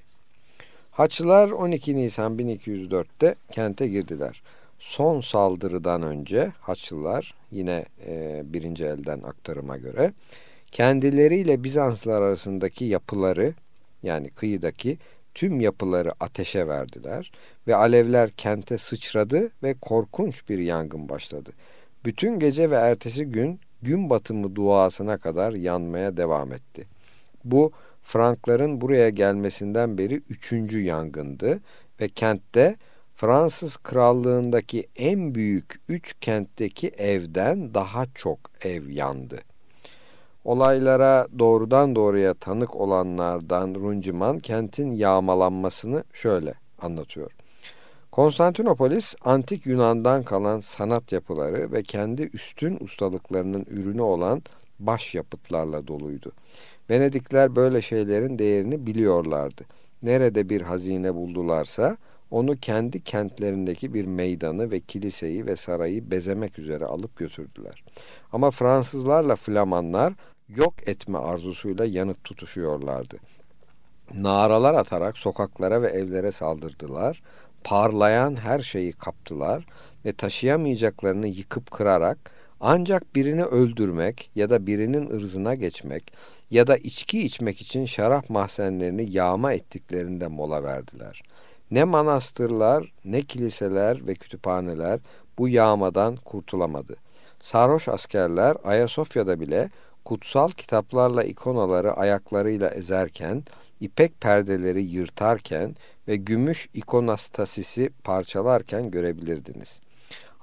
Haçlılar 0.91 1.50
12 1.50 1.95
Nisan 1.95 2.38
1204'te 2.38 3.36
kente 3.51 3.88
girdiler. 3.88 4.41
Son 4.79 5.21
saldırıdan 5.21 6.01
önce 6.01 6.51
Haçlılar 6.60 7.33
yine 7.51 7.86
e, 8.07 8.41
birinci 8.45 8.86
elden 8.86 9.21
aktarıma 9.21 9.77
göre 9.77 10.13
kendileriyle 10.71 11.63
Bizanslar 11.63 12.21
arasındaki 12.21 12.86
yapıları 12.86 13.53
yani 14.03 14.29
kıyıdaki 14.29 14.98
tüm 15.35 15.61
yapıları 15.61 16.13
ateşe 16.19 16.67
verdiler 16.67 17.31
ve 17.67 17.75
alevler 17.75 18.31
kente 18.31 18.77
sıçradı 18.77 19.51
ve 19.63 19.73
korkunç 19.73 20.50
bir 20.50 20.59
yangın 20.59 21.09
başladı. 21.09 21.51
Bütün 22.05 22.39
gece 22.39 22.71
ve 22.71 22.75
ertesi 22.75 23.25
gün 23.25 23.59
gün 23.81 24.09
batımı 24.09 24.55
duasına 24.55 25.17
kadar 25.17 25.53
yanmaya 25.53 26.17
devam 26.17 26.53
etti. 26.53 26.88
Bu 27.43 27.71
Frankların 28.03 28.81
buraya 28.81 29.09
gelmesinden 29.09 29.97
beri 29.97 30.15
üçüncü 30.29 30.81
yangındı 30.81 31.59
ve 32.01 32.09
kentte 32.09 32.75
Fransız 33.15 33.77
krallığındaki 33.77 34.88
en 34.95 35.35
büyük 35.35 35.81
üç 35.89 36.13
kentteki 36.21 36.88
evden 36.88 37.73
daha 37.73 38.05
çok 38.15 38.39
ev 38.61 38.89
yandı. 38.89 39.39
Olaylara 40.45 41.27
doğrudan 41.39 41.95
doğruya 41.95 42.33
tanık 42.33 42.75
olanlardan 42.75 43.75
Runciman 43.75 44.39
kentin 44.39 44.91
yağmalanmasını 44.91 46.03
şöyle 46.13 46.53
anlatıyor. 46.81 47.31
Konstantinopolis 48.12 49.15
antik 49.25 49.65
Yunan'dan 49.65 50.24
kalan 50.24 50.60
sanat 50.60 51.12
yapıları 51.12 51.71
ve 51.71 51.83
kendi 51.83 52.21
üstün 52.33 52.77
ustalıklarının 52.81 53.65
ürünü 53.69 54.01
olan 54.01 54.41
başyapıtlarla 54.79 55.88
doluydu. 55.88 56.31
Venedikler 56.89 57.55
böyle 57.55 57.81
şeylerin 57.81 58.39
değerini 58.39 58.86
biliyorlardı. 58.86 59.63
Nerede 60.03 60.50
bir 60.50 60.62
hazine 60.62 61.15
buldularsa 61.15 61.98
onu 62.31 62.55
kendi 62.55 63.03
kentlerindeki 63.03 63.93
bir 63.93 64.05
meydanı 64.05 64.71
ve 64.71 64.79
kiliseyi 64.79 65.45
ve 65.45 65.55
sarayı 65.55 66.12
bezemek 66.12 66.60
üzere 66.60 66.86
alıp 66.86 67.17
götürdüler. 67.17 67.83
Ama 68.31 68.51
Fransızlarla 68.51 69.36
Flamanlar 69.36 70.13
yok 70.55 70.74
etme 70.88 71.17
arzusuyla 71.17 71.86
yanıp 71.86 72.24
tutuşuyorlardı. 72.24 73.17
Naralar 74.13 74.74
atarak 74.74 75.17
sokaklara 75.17 75.81
ve 75.81 75.88
evlere 75.88 76.31
saldırdılar. 76.31 77.22
Parlayan 77.63 78.36
her 78.36 78.60
şeyi 78.60 78.91
kaptılar 78.91 79.65
ve 80.05 80.13
taşıyamayacaklarını 80.13 81.27
yıkıp 81.27 81.72
kırarak 81.72 82.17
ancak 82.60 83.15
birini 83.15 83.43
öldürmek 83.43 84.31
ya 84.36 84.50
da 84.50 84.67
birinin 84.67 85.10
ırzına 85.10 85.55
geçmek 85.55 86.13
ya 86.51 86.67
da 86.67 86.77
içki 86.77 87.22
içmek 87.22 87.62
için 87.62 87.86
şarap 87.86 88.29
mahzenlerini 88.29 89.12
yağma 89.12 89.53
ettiklerinde 89.53 90.27
mola 90.27 90.63
verdiler. 90.63 91.22
Ne 91.72 91.84
manastırlar, 91.84 92.91
ne 93.05 93.22
kiliseler 93.22 94.08
ve 94.08 94.15
kütüphaneler 94.15 95.00
bu 95.38 95.50
yağmadan 95.50 96.15
kurtulamadı. 96.15 96.96
Sarhoş 97.39 97.88
askerler 97.88 98.58
Ayasofya'da 98.63 99.39
bile 99.39 99.70
kutsal 100.05 100.50
kitaplarla 100.50 101.24
ikonaları 101.24 101.93
ayaklarıyla 101.93 102.70
ezerken, 102.70 103.43
ipek 103.79 104.22
perdeleri 104.22 104.81
yırtarken 104.81 105.75
ve 106.08 106.15
gümüş 106.15 106.70
ikonastasisi 106.74 107.89
parçalarken 108.03 108.91
görebilirdiniz. 108.91 109.79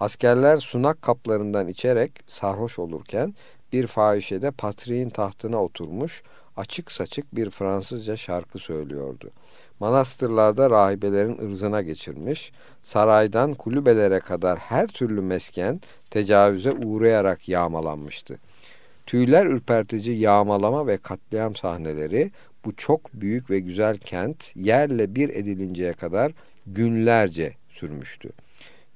Askerler 0.00 0.59
sunak 0.59 1.03
kaplarından 1.03 1.69
içerek 1.69 2.12
sarhoş 2.27 2.79
olurken 2.79 3.35
bir 3.73 3.87
fahişede 3.87 4.50
patriğin 4.50 5.11
tahtına 5.11 5.62
oturmuş 5.62 6.23
açık 6.57 6.93
saçık 6.93 7.37
bir 7.37 7.50
Fransızca 7.50 8.17
şarkı 8.17 8.59
söylüyordu. 8.59 9.31
Manastırlarda 9.81 10.71
rahibelerin 10.71 11.38
ırzına 11.38 11.83
geçirmiş, 11.83 12.53
saraydan 12.83 13.55
kulübelere 13.55 14.21
kadar 14.21 14.59
her 14.59 14.87
türlü 14.87 15.21
mesken 15.21 15.81
tecavüze 16.11 16.73
uğrayarak 16.73 17.49
yağmalanmıştı. 17.49 18.38
Tüyler 19.09 19.47
ürpertici 19.47 20.19
yağmalama 20.19 20.87
ve 20.87 20.97
katliam 20.97 21.57
sahneleri 21.57 22.31
bu 22.65 22.77
çok 22.77 23.15
büyük 23.15 23.50
ve 23.50 23.59
güzel 23.59 23.99
kent 23.99 24.57
yerle 24.57 25.15
bir 25.15 25.29
edilinceye 25.29 25.93
kadar 25.93 26.33
günlerce 26.67 27.55
sürmüştü. 27.69 28.31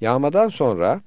Yağmadan 0.00 0.48
sonra 0.48 1.00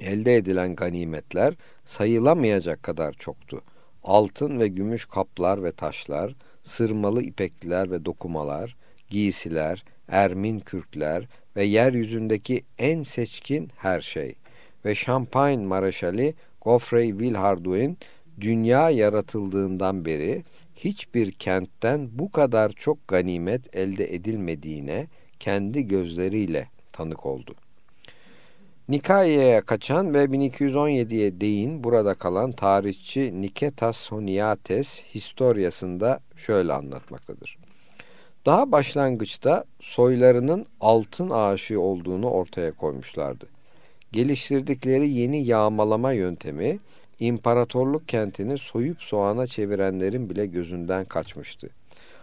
elde 0.00 0.36
edilen 0.36 0.76
ganimetler 0.76 1.54
sayılamayacak 1.84 2.82
kadar 2.82 3.12
çoktu. 3.12 3.62
Altın 4.04 4.60
ve 4.60 4.68
gümüş 4.68 5.04
kaplar 5.04 5.64
ve 5.64 5.72
taşlar, 5.72 6.34
sırmalı 6.62 7.22
ipekliler 7.22 7.90
ve 7.90 8.04
dokumalar, 8.04 8.76
giysiler, 9.10 9.84
ermin 10.08 10.60
kürkler 10.60 11.28
ve 11.56 11.64
yeryüzündeki 11.64 12.62
en 12.78 13.02
seçkin 13.02 13.70
her 13.76 14.00
şey. 14.00 14.34
Ve 14.84 14.94
Champagne 14.94 15.66
Mareşali 15.66 16.34
Geoffrey 16.64 17.18
Villehardouin 17.18 17.98
dünya 18.40 18.90
yaratıldığından 18.90 20.04
beri 20.04 20.44
hiçbir 20.76 21.30
kentten 21.32 22.08
bu 22.12 22.30
kadar 22.30 22.72
çok 22.72 23.08
ganimet 23.08 23.76
elde 23.76 24.14
edilmediğine 24.14 25.06
kendi 25.40 25.88
gözleriyle 25.88 26.68
tanık 26.92 27.26
oldu. 27.26 27.54
Nikaye'ye 28.88 29.60
kaçan 29.60 30.14
ve 30.14 30.24
1217'ye 30.24 31.40
değin 31.40 31.84
burada 31.84 32.14
kalan 32.14 32.52
tarihçi 32.52 33.40
Niketas 33.40 34.12
Honiates 34.12 35.02
historiasında 35.14 36.20
şöyle 36.36 36.72
anlatmaktadır. 36.72 37.58
Daha 38.46 38.72
başlangıçta 38.72 39.64
soylarının 39.80 40.66
altın 40.80 41.30
aşığı 41.30 41.80
olduğunu 41.80 42.30
ortaya 42.30 42.72
koymuşlardı. 42.72 43.46
Geliştirdikleri 44.12 45.08
yeni 45.08 45.44
yağmalama 45.44 46.12
yöntemi 46.12 46.78
imparatorluk 47.20 48.08
kentini 48.08 48.58
soyup 48.58 49.02
soğana 49.02 49.46
çevirenlerin 49.46 50.30
bile 50.30 50.46
gözünden 50.46 51.04
kaçmıştı. 51.04 51.70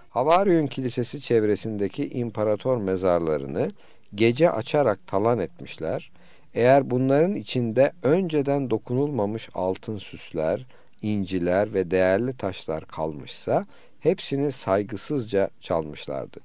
Havaryun 0.10 0.68
Kilisesi 0.68 1.22
çevresindeki 1.22 2.10
imparator 2.10 2.78
mezarlarını 2.78 3.72
gece 4.16 4.52
açarak 4.52 5.08
talan 5.08 5.40
etmişler. 5.40 6.12
Eğer 6.54 6.90
bunların 6.90 7.36
içinde 7.36 7.92
önceden 8.04 8.70
dokunulmamış 8.70 9.50
altın 9.54 9.98
süsler, 9.98 10.66
inciler 11.02 11.74
ve 11.74 11.92
değerli 11.92 12.34
taşlar 12.34 12.86
kalmışsa 12.86 13.66
hepsini 14.00 14.52
saygısızca 14.52 15.50
çalmışlardı. 15.62 16.40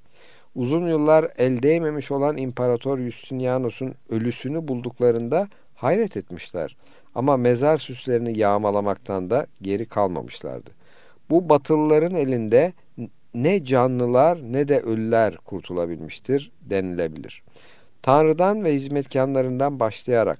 Uzun 0.55 0.87
yıllar 0.87 1.31
el 1.37 1.63
değmemiş 1.63 2.11
olan 2.11 2.37
İmparator 2.37 2.99
Justinianus'un 2.99 3.95
ölüsünü 4.09 4.67
bulduklarında 4.67 5.47
hayret 5.75 6.17
etmişler. 6.17 6.75
Ama 7.15 7.37
mezar 7.37 7.77
süslerini 7.77 8.37
yağmalamaktan 8.37 9.29
da 9.29 9.47
geri 9.61 9.85
kalmamışlardı. 9.85 10.69
Bu 11.29 11.49
batılıların 11.49 12.15
elinde 12.15 12.73
ne 13.35 13.63
canlılar 13.63 14.39
ne 14.53 14.67
de 14.67 14.79
ölüler 14.79 15.37
kurtulabilmiştir 15.37 16.51
denilebilir. 16.61 17.43
Tanrı'dan 18.01 18.63
ve 18.63 18.73
hizmetkarlarından 18.73 19.79
başlayarak 19.79 20.39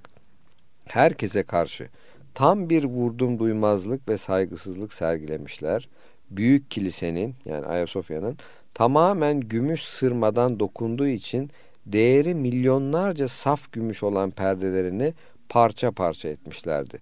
herkese 0.86 1.44
karşı 1.44 1.90
tam 2.34 2.70
bir 2.70 2.84
vurdum 2.84 3.40
duymazlık 3.40 4.10
ve 4.10 4.18
saygısızlık 4.18 4.94
sergilemişler. 4.94 5.90
Büyük 6.30 6.72
kilisenin 6.72 7.36
yani 7.46 7.66
Ayasofya'nın 7.66 8.38
tamamen 8.74 9.40
gümüş 9.40 9.84
sırmadan 9.84 10.60
dokunduğu 10.60 11.08
için 11.08 11.52
değeri 11.86 12.36
milyonlarca 12.36 13.28
saf 13.28 13.72
gümüş 13.72 14.04
olan 14.04 14.32
perdelerini 14.32 15.14
parça 15.52 15.92
parça 15.92 16.30
etmişlerdi. 16.30 17.00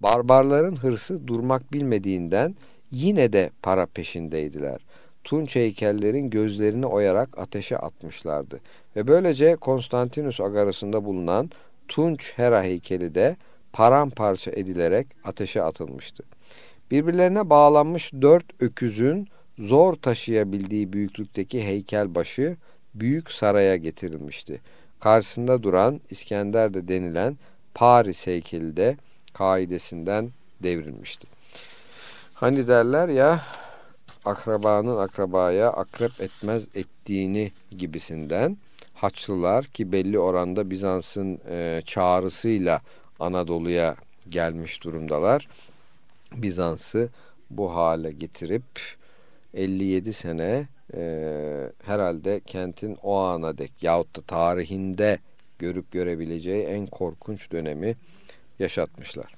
Barbarların 0.00 0.76
hırsı 0.76 1.26
durmak 1.26 1.72
bilmediğinden 1.72 2.54
yine 2.90 3.32
de 3.32 3.50
para 3.62 3.86
peşindeydiler. 3.86 4.80
Tunç 5.24 5.56
heykellerin 5.56 6.30
gözlerini 6.30 6.86
oyarak 6.86 7.38
ateşe 7.38 7.78
atmışlardı. 7.78 8.60
Ve 8.96 9.06
böylece 9.06 9.56
Konstantinus 9.56 10.40
agarasında 10.40 11.04
bulunan 11.04 11.50
Tunç 11.88 12.32
Hera 12.36 12.62
heykeli 12.62 13.14
de 13.14 13.36
paramparça 13.72 14.50
edilerek 14.50 15.06
ateşe 15.24 15.62
atılmıştı. 15.62 16.24
Birbirlerine 16.90 17.50
bağlanmış 17.50 18.12
dört 18.12 18.62
öküzün 18.62 19.28
zor 19.58 19.94
taşıyabildiği 19.94 20.92
büyüklükteki 20.92 21.64
heykel 21.64 22.14
başı 22.14 22.56
büyük 22.94 23.32
saraya 23.32 23.76
getirilmişti. 23.76 24.60
Karşısında 25.00 25.62
duran 25.62 26.00
İskender 26.10 26.74
de 26.74 26.88
denilen 26.88 27.36
Paris 27.74 28.26
heykeli 28.26 28.76
de 28.76 28.96
kaidesinden 29.32 30.30
devrilmişti. 30.62 31.26
Hani 32.34 32.66
derler 32.66 33.08
ya 33.08 33.42
akrabanın 34.24 34.98
akrabaya 34.98 35.70
akrep 35.70 36.20
etmez 36.20 36.68
ettiğini 36.74 37.52
gibisinden 37.70 38.56
Haçlılar 39.02 39.64
ki 39.64 39.92
belli 39.92 40.18
oranda 40.18 40.70
Bizans'ın 40.70 41.40
e, 41.48 41.82
çağrısıyla 41.84 42.80
Anadolu'ya 43.20 43.96
gelmiş 44.28 44.84
durumdalar. 44.84 45.48
Bizans'ı 46.32 47.08
bu 47.50 47.74
hale 47.74 48.12
getirip 48.12 48.64
57 49.54 50.12
sene 50.12 50.68
e, 50.94 51.72
herhalde 51.84 52.40
kentin 52.46 52.98
o 53.02 53.16
ana 53.16 53.58
dek 53.58 53.72
yahut 53.82 54.16
da 54.16 54.20
tarihinde 54.20 55.18
görüp 55.62 55.92
görebileceği 55.92 56.62
en 56.64 56.86
korkunç 56.86 57.50
dönemi 57.52 57.96
yaşatmışlar. 58.58 59.32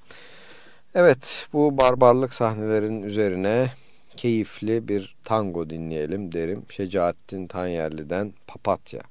Evet 0.95 1.47
bu 1.53 1.77
barbarlık 1.77 2.33
sahnelerinin 2.33 3.03
üzerine 3.03 3.69
keyifli 4.17 4.87
bir 4.87 5.15
tango 5.23 5.69
dinleyelim 5.69 6.31
derim. 6.31 6.63
Şecaettin 6.69 7.47
Tanyerli'den 7.47 8.33
Papatya. 8.47 9.01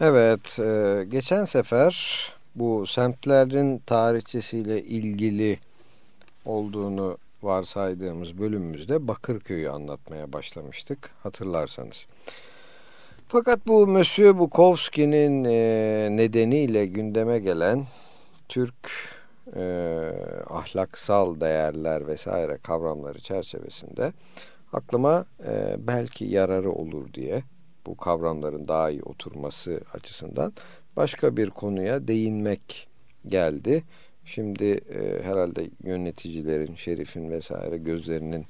Evet 0.00 0.58
e, 0.58 1.04
geçen 1.08 1.44
sefer 1.44 1.94
bu 2.54 2.86
semtlerin 2.86 3.78
tarihçesiyle 3.78 4.82
ilgili 4.82 5.58
olduğunu 6.44 7.18
varsaydığımız 7.42 8.38
bölümümüzde 8.38 9.08
Bakırköy'ü 9.08 9.68
anlatmaya 9.68 10.32
başlamıştık 10.32 11.10
hatırlarsanız. 11.22 12.06
Fakat 13.28 13.66
bu 13.66 13.86
Monsieur 13.86 14.38
Bukowski'nin 14.38 15.44
e, 15.44 16.08
nedeniyle 16.10 16.86
gündeme 16.86 17.38
gelen 17.38 17.86
Türk 18.48 18.74
e, 19.56 19.62
ahlaksal 20.50 21.40
değerler 21.40 22.06
vesaire 22.06 22.58
kavramları 22.62 23.20
çerçevesinde 23.20 24.12
aklıma 24.72 25.24
e, 25.46 25.76
belki 25.78 26.24
yararı 26.24 26.70
olur 26.70 27.12
diye 27.14 27.42
bu 27.86 27.96
kavramların 27.96 28.68
daha 28.68 28.90
iyi 28.90 29.02
oturması 29.02 29.80
açısından 29.94 30.52
başka 30.96 31.36
bir 31.36 31.50
konuya 31.50 32.08
değinmek 32.08 32.88
geldi. 33.28 33.82
Şimdi 34.24 34.64
e, 34.64 35.22
herhalde 35.22 35.70
yöneticilerin, 35.84 36.74
şerifin 36.74 37.30
vesaire 37.30 37.76
gözlerinin 37.76 38.46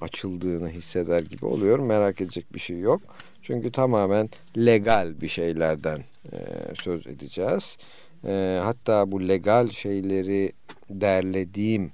açıldığını 0.00 0.68
hisseder 0.68 1.22
gibi 1.22 1.46
oluyor. 1.46 1.78
Merak 1.78 2.20
edecek 2.20 2.54
bir 2.54 2.60
şey 2.60 2.80
yok. 2.80 3.00
Çünkü 3.48 3.72
tamamen 3.72 4.28
legal 4.56 5.20
bir 5.20 5.28
şeylerden 5.28 5.98
e, 6.32 6.38
söz 6.74 7.06
edeceğiz. 7.06 7.78
E, 8.24 8.60
hatta 8.62 9.12
bu 9.12 9.28
legal 9.28 9.68
şeyleri 9.68 10.52
derlediğim 10.90 11.92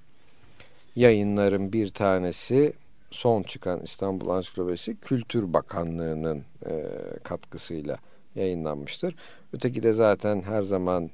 yayınların 0.96 1.72
bir 1.72 1.90
tanesi 1.90 2.72
son 3.10 3.42
çıkan 3.42 3.80
İstanbul 3.80 4.28
Ansiklopedisi 4.28 4.96
Kültür 4.96 5.52
Bakanlığı'nın 5.52 6.44
e, 6.66 6.84
katkısıyla 7.22 7.98
yayınlanmıştır. 8.34 9.16
Öteki 9.52 9.82
de 9.82 9.92
zaten 9.92 10.42
her 10.42 10.62
zaman 10.62 11.10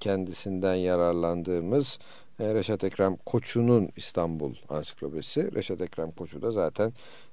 kendisinden 0.00 0.74
yararlandığımız 0.74 1.98
e, 2.40 2.54
Reşat 2.54 2.84
Ekrem 2.84 3.16
Koçu'nun 3.16 3.88
İstanbul 3.96 4.54
Ansiklopedisi. 4.68 5.54
Reşat 5.54 5.80
Ekrem 5.80 6.10
Koçu 6.10 6.42
da 6.42 6.50
zaten 6.50 6.92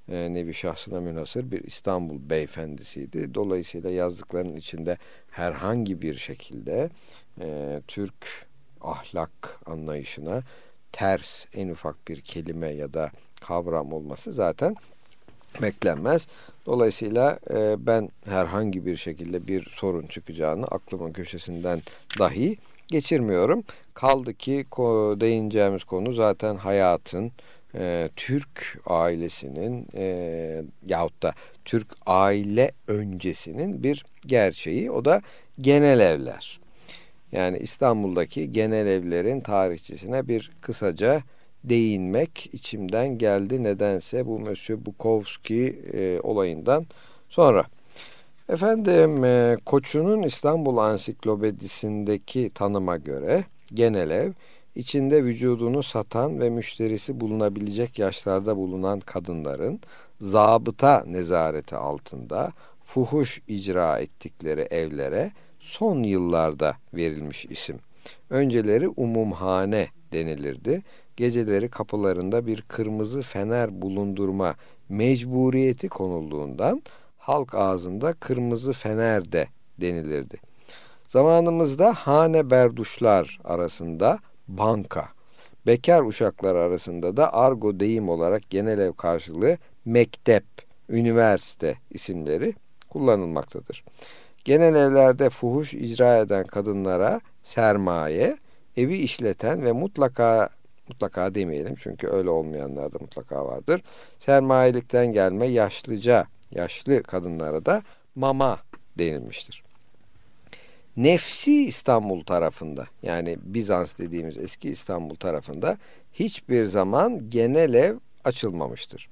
e, 0.09 0.33
nevi 0.33 0.53
şahsına 0.53 0.99
münhasır 0.99 1.51
bir 1.51 1.63
İstanbul 1.63 2.29
beyefendisiydi. 2.29 3.33
Dolayısıyla 3.33 3.89
yazdıklarının 3.89 4.55
içinde 4.55 4.97
herhangi 5.31 6.01
bir 6.01 6.17
şekilde 6.17 6.89
e, 7.41 7.81
Türk 7.87 8.47
ahlak 8.81 9.59
anlayışına 9.65 10.41
ters 10.91 11.45
en 11.53 11.69
ufak 11.69 12.07
bir 12.07 12.21
kelime 12.21 12.69
ya 12.69 12.93
da 12.93 13.11
kavram 13.41 13.93
olması 13.93 14.33
zaten 14.33 14.75
beklenmez. 15.61 16.27
Dolayısıyla 16.65 17.39
e, 17.49 17.75
ben 17.85 18.09
herhangi 18.25 18.85
bir 18.85 18.95
şekilde 18.97 19.47
bir 19.47 19.69
sorun 19.69 20.07
çıkacağını 20.07 20.65
aklımın 20.65 21.13
köşesinden 21.13 21.81
dahi 22.19 22.57
geçirmiyorum. 22.87 23.63
Kaldı 23.93 24.33
ki 24.33 24.65
değineceğimiz 25.19 25.83
konu 25.83 26.13
zaten 26.13 26.55
hayatın, 26.55 27.31
e, 27.75 28.09
Türk 28.15 28.79
ailesinin 28.85 29.87
e, 29.95 30.61
yahut 30.87 31.23
da 31.23 31.33
Türk 31.65 31.87
aile 32.05 32.71
öncesinin 32.87 33.83
bir 33.83 34.05
gerçeği. 34.27 34.91
O 34.91 35.05
da 35.05 35.21
genel 35.61 35.99
evler. 35.99 36.59
Yani 37.31 37.57
İstanbul'daki 37.57 38.53
genel 38.53 38.87
evlerin 38.87 39.41
tarihçisine 39.41 40.27
bir 40.27 40.51
kısaca 40.61 41.21
değinmek 41.63 42.49
içimden 42.53 43.17
geldi 43.17 43.63
nedense 43.63 44.25
bu 44.25 44.39
Monsieur 44.39 44.85
Bukowski 44.85 45.79
e, 45.93 46.19
olayından 46.23 46.85
sonra. 47.29 47.65
Efendim 48.49 49.23
e, 49.23 49.57
Koçu'nun 49.65 50.23
İstanbul 50.23 50.77
Ansiklopedisindeki 50.77 52.51
tanıma 52.55 52.97
göre 52.97 53.43
genel 53.73 54.09
ev 54.09 54.31
içinde 54.75 55.23
vücudunu 55.23 55.83
satan 55.83 56.39
ve 56.39 56.49
müşterisi 56.49 57.21
bulunabilecek 57.21 57.99
yaşlarda 57.99 58.57
bulunan 58.57 58.99
kadınların 58.99 59.79
zabıta 60.19 61.03
nezareti 61.07 61.75
altında 61.75 62.51
fuhuş 62.83 63.41
icra 63.47 63.99
ettikleri 63.99 64.61
evlere 64.61 65.31
son 65.59 66.03
yıllarda 66.03 66.73
verilmiş 66.93 67.45
isim. 67.45 67.79
Önceleri 68.29 68.87
umumhane 68.87 69.87
denilirdi 70.13 70.81
geceleri 71.17 71.69
kapılarında 71.69 72.47
bir 72.47 72.61
kırmızı 72.61 73.21
fener 73.21 73.81
bulundurma 73.81 74.55
mecburiyeti 74.89 75.89
konulduğundan 75.89 76.81
halk 77.25 77.55
ağzında 77.55 78.13
kırmızı 78.13 78.73
fener 78.73 79.31
de 79.31 79.47
denilirdi. 79.81 80.37
Zamanımızda 81.07 81.93
hane 81.93 82.49
berduşlar 82.49 83.39
arasında 83.43 84.19
banka, 84.47 85.07
bekar 85.67 86.03
uşaklar 86.03 86.55
arasında 86.55 87.17
da 87.17 87.33
argo 87.33 87.79
deyim 87.79 88.09
olarak 88.09 88.49
genel 88.49 88.79
ev 88.79 88.93
karşılığı 88.93 89.57
mektep, 89.85 90.43
üniversite 90.89 91.75
isimleri 91.89 92.53
kullanılmaktadır. 92.89 93.83
Genel 94.43 94.75
evlerde 94.75 95.29
fuhuş 95.29 95.73
icra 95.73 96.17
eden 96.17 96.43
kadınlara 96.47 97.21
sermaye, 97.43 98.37
evi 98.77 98.97
işleten 98.97 99.63
ve 99.63 99.71
mutlaka 99.71 100.49
mutlaka 100.89 101.35
demeyelim 101.35 101.75
çünkü 101.79 102.07
öyle 102.07 102.29
olmayanlar 102.29 102.93
da 102.93 102.97
mutlaka 102.99 103.45
vardır. 103.45 103.81
Sermayelikten 104.19 105.07
gelme 105.13 105.45
yaşlıca, 105.45 106.27
yaşlı 106.55 107.03
kadınlara 107.03 107.65
da 107.65 107.81
mama 108.15 108.59
denilmiştir. 108.97 109.63
Nefsi 110.97 111.65
İstanbul 111.65 112.23
tarafında 112.23 112.85
yani 113.03 113.37
Bizans 113.43 113.97
dediğimiz 113.97 114.37
eski 114.37 114.69
İstanbul 114.69 115.15
tarafında 115.15 115.77
hiçbir 116.13 116.65
zaman 116.65 117.29
genel 117.29 117.73
ev 117.73 117.95
açılmamıştır. 118.23 119.09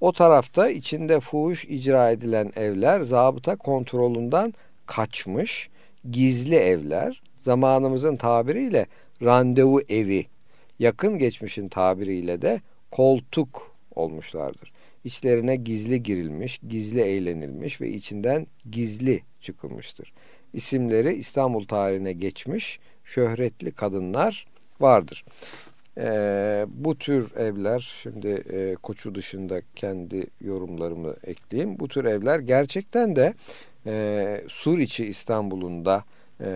O 0.00 0.12
tarafta 0.12 0.68
içinde 0.68 1.20
fuhuş 1.20 1.64
icra 1.64 2.10
edilen 2.10 2.52
evler 2.56 3.00
zabıta 3.00 3.56
kontrolünden 3.56 4.54
kaçmış 4.86 5.70
gizli 6.10 6.54
evler 6.54 7.22
zamanımızın 7.40 8.16
tabiriyle 8.16 8.86
randevu 9.22 9.80
evi 9.88 10.26
yakın 10.78 11.18
geçmişin 11.18 11.68
tabiriyle 11.68 12.42
de 12.42 12.60
koltuk 12.90 13.76
olmuşlardır. 13.94 14.71
İçlerine 15.04 15.56
gizli 15.56 16.02
girilmiş, 16.02 16.60
gizli 16.68 17.00
eğlenilmiş 17.00 17.80
ve 17.80 17.88
içinden 17.88 18.46
gizli 18.70 19.20
çıkılmıştır. 19.40 20.12
İsimleri 20.52 21.12
İstanbul 21.12 21.64
tarihine 21.64 22.12
geçmiş 22.12 22.80
şöhretli 23.04 23.72
kadınlar 23.72 24.46
vardır. 24.80 25.24
Ee, 25.98 26.66
bu 26.68 26.98
tür 26.98 27.36
evler, 27.36 27.94
şimdi 28.02 28.28
e, 28.28 28.74
Koçu 28.74 29.14
dışında 29.14 29.62
kendi 29.74 30.26
yorumlarımı 30.40 31.16
ekleyeyim. 31.24 31.78
Bu 31.80 31.88
tür 31.88 32.04
evler 32.04 32.38
gerçekten 32.38 33.16
de 33.16 33.34
e, 33.86 34.44
Suriçi 34.48 35.04
İstanbul'un 35.04 35.84
da 35.84 36.04
e, 36.40 36.46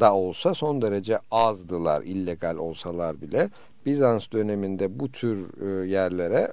da 0.00 0.14
olsa 0.14 0.54
son 0.54 0.82
derece 0.82 1.18
azdılar 1.30 2.02
illegal 2.02 2.56
olsalar 2.56 3.20
bile. 3.20 3.50
Bizans 3.86 4.32
döneminde 4.32 5.00
bu 5.00 5.12
tür 5.12 5.62
e, 5.62 5.88
yerlere 5.88 6.52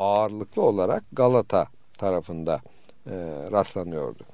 ağırlıklı 0.00 0.62
olarak 0.62 1.04
Galata 1.12 1.66
tarafında 1.98 2.60
e, 3.06 3.12
rastlanıyordu. 3.52 4.24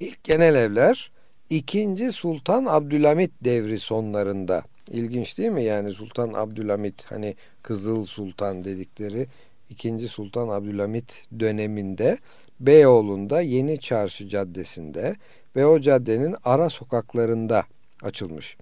İlk 0.00 0.24
genel 0.24 0.54
evler 0.54 1.12
2. 1.50 2.12
Sultan 2.12 2.64
Abdülhamit 2.64 3.30
devri 3.44 3.78
sonlarında 3.78 4.62
ilginç 4.90 5.38
değil 5.38 5.50
mi? 5.50 5.64
Yani 5.64 5.92
Sultan 5.92 6.32
Abdülhamit 6.32 7.04
hani 7.04 7.34
Kızıl 7.62 8.06
Sultan 8.06 8.64
dedikleri 8.64 9.26
2. 9.70 10.08
Sultan 10.08 10.48
Abdülhamit 10.48 11.24
döneminde 11.40 12.18
Beyoğlu'nda 12.60 13.40
Yeni 13.40 13.80
Çarşı 13.80 14.28
Caddesi'nde 14.28 15.16
ve 15.56 15.66
o 15.66 15.80
caddenin 15.80 16.36
ara 16.44 16.70
sokaklarında 16.70 17.64
açılmış. 18.02 18.56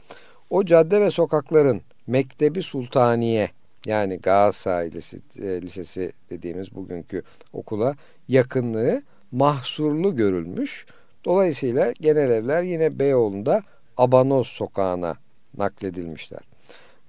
O 0.50 0.64
cadde 0.64 1.00
ve 1.00 1.10
sokakların 1.10 1.82
Mektebi 2.06 2.62
Sultaniye 2.62 3.50
yani 3.86 4.18
Galatasaray 4.18 4.92
Lisesi, 4.92 5.62
Lisesi 5.62 6.12
dediğimiz 6.30 6.74
bugünkü 6.74 7.22
okula 7.52 7.94
yakınlığı 8.28 9.02
mahsurlu 9.32 10.16
görülmüş. 10.16 10.86
Dolayısıyla 11.24 11.92
genel 12.00 12.30
evler 12.30 12.62
yine 12.62 12.98
Beyoğlu'nda 12.98 13.62
Abanos 13.96 14.48
sokağına 14.48 15.14
nakledilmişler. 15.58 16.40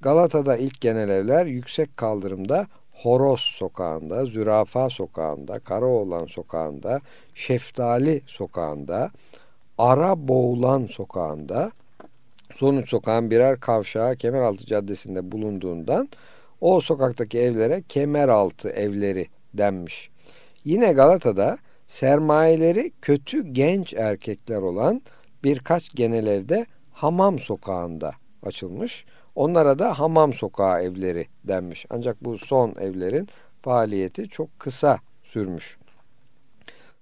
Galata'da 0.02 0.58
ilk 0.58 0.82
genel 0.82 1.10
evler 1.10 1.46
yüksek 1.46 1.98
kaldırımda 1.98 2.68
Horos 2.92 3.42
sokağında, 3.42 4.26
Zürafa 4.26 4.90
sokağında, 4.90 5.60
Karaoğlan 5.60 6.26
sokağında, 6.26 7.02
Şeftali 7.36 8.22
sokağında, 8.28 9.12
Ara 9.78 10.28
Boğulan 10.28 10.86
sokağında 10.86 11.72
Sonuç 12.56 12.90
sokağın 12.90 13.32
birer 13.32 13.60
kavşağı 13.60 14.16
Kemeraltı 14.16 14.66
Caddesi'nde 14.66 15.32
bulunduğundan 15.32 16.10
o 16.64 16.82
sokaktaki 16.82 17.40
evlere 17.40 17.84
Kemeraltı 17.90 18.70
evleri 18.70 19.28
denmiş. 19.54 20.10
Yine 20.64 20.94
Galata'da 20.94 21.58
sermayeleri 21.88 22.92
kötü 23.02 23.48
genç 23.48 23.94
erkekler 23.94 24.62
olan 24.62 25.02
birkaç 25.44 25.96
genel 25.96 26.28
evde 26.28 26.66
Hamam 26.92 27.40
Sokağı'nda 27.40 28.12
açılmış. 28.44 29.06
Onlara 29.36 29.80
da 29.80 30.00
Hamam 30.00 30.34
Sokağı 30.34 30.82
evleri 30.82 31.28
denmiş. 31.44 31.86
Ancak 31.90 32.24
bu 32.24 32.38
son 32.38 32.76
evlerin 32.80 33.28
faaliyeti 33.62 34.30
çok 34.30 34.60
kısa 34.60 35.00
sürmüş. 35.24 35.78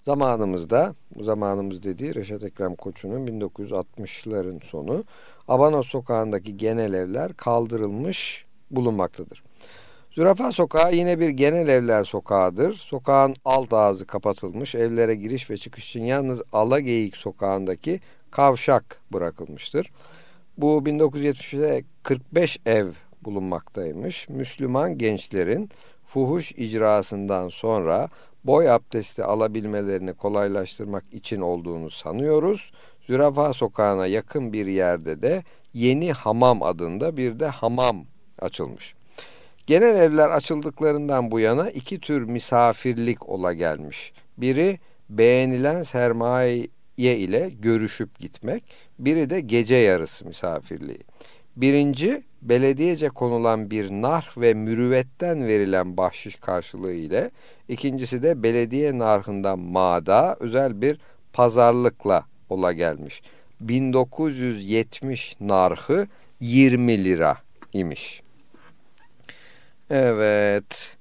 Zamanımızda, 0.04 0.96
zamanımız 1.20 1.84
dediği 1.84 2.16
Reşat 2.16 2.44
Ekrem 2.44 2.76
Koçu'nun 2.76 3.28
1960'ların 3.28 4.66
sonu 4.66 5.04
Abana 5.48 5.84
sokağındaki 5.84 6.58
genel 6.58 6.94
evler 6.94 7.34
kaldırılmış 7.34 8.46
bulunmaktadır. 8.72 9.44
Zürafa 10.16 10.52
sokağı 10.52 10.96
yine 10.96 11.20
bir 11.20 11.30
genel 11.30 11.68
evler 11.68 12.04
sokağıdır. 12.04 12.74
Sokağın 12.74 13.36
alt 13.46 13.74
ağzı 13.74 14.06
kapatılmış, 14.06 14.76
evlere 14.76 15.16
giriş 15.16 15.50
ve 15.50 15.58
çıkış 15.58 15.90
için 15.90 16.04
yalnız 16.04 16.42
Alageyik 16.54 17.18
sokağındaki 17.18 18.00
kavşak 18.32 19.02
bırakılmıştır. 19.14 19.92
Bu 20.58 20.84
1970'de 20.86 21.84
45 22.04 22.58
ev 22.66 22.88
bulunmaktaymış. 23.22 24.30
Müslüman 24.30 24.98
gençlerin 24.98 25.70
fuhuş 26.06 26.52
icrasından 26.52 27.50
sonra 27.50 28.10
boy 28.44 28.72
abdesti 28.72 29.24
alabilmelerini 29.24 30.14
kolaylaştırmak 30.14 31.04
için 31.12 31.42
olduğunu 31.42 31.90
sanıyoruz. 31.90 32.72
Zürafa 33.08 33.54
Sokağı'na 33.54 34.08
yakın 34.08 34.54
bir 34.54 34.66
yerde 34.66 35.22
de 35.22 35.44
Yeni 35.74 36.12
Hamam 36.12 36.64
adında 36.64 37.18
bir 37.18 37.40
de 37.40 37.48
hamam 37.48 38.06
açılmış. 38.40 39.01
Genel 39.72 39.96
evler 39.96 40.30
açıldıklarından 40.30 41.32
bu 41.32 41.40
yana 41.40 41.70
iki 41.70 42.00
tür 42.00 42.22
misafirlik 42.22 43.30
ola 43.30 43.54
gelmiş. 43.54 44.14
Biri 44.38 44.80
beğenilen 45.10 45.84
sermaye 45.84 46.68
ile 46.98 47.50
görüşüp 47.50 48.20
gitmek, 48.20 48.64
biri 49.00 49.30
de 49.30 49.42
gece 49.42 49.76
yarısı 49.76 50.26
misafirliği. 50.26 51.00
Birinci, 51.56 52.22
belediyece 52.42 53.10
konulan 53.10 53.72
bir 53.72 53.92
nar 53.92 54.34
ve 54.38 54.54
mürüvvetten 54.54 55.48
verilen 55.48 55.98
bahşiş 55.98 56.36
karşılığı 56.36 56.94
ile, 56.94 57.32
ikincisi 57.68 58.24
de 58.24 58.44
belediye 58.44 58.98
narhından 58.98 59.60
mada 59.60 60.38
özel 60.40 60.82
bir 60.82 61.00
pazarlıkla 61.34 62.26
ola 62.50 62.74
gelmiş. 62.74 63.22
1970 63.62 65.36
narhı 65.40 66.08
20 66.40 67.04
lira 67.04 67.38
imiş. 67.74 68.22
Evet. 69.92 70.98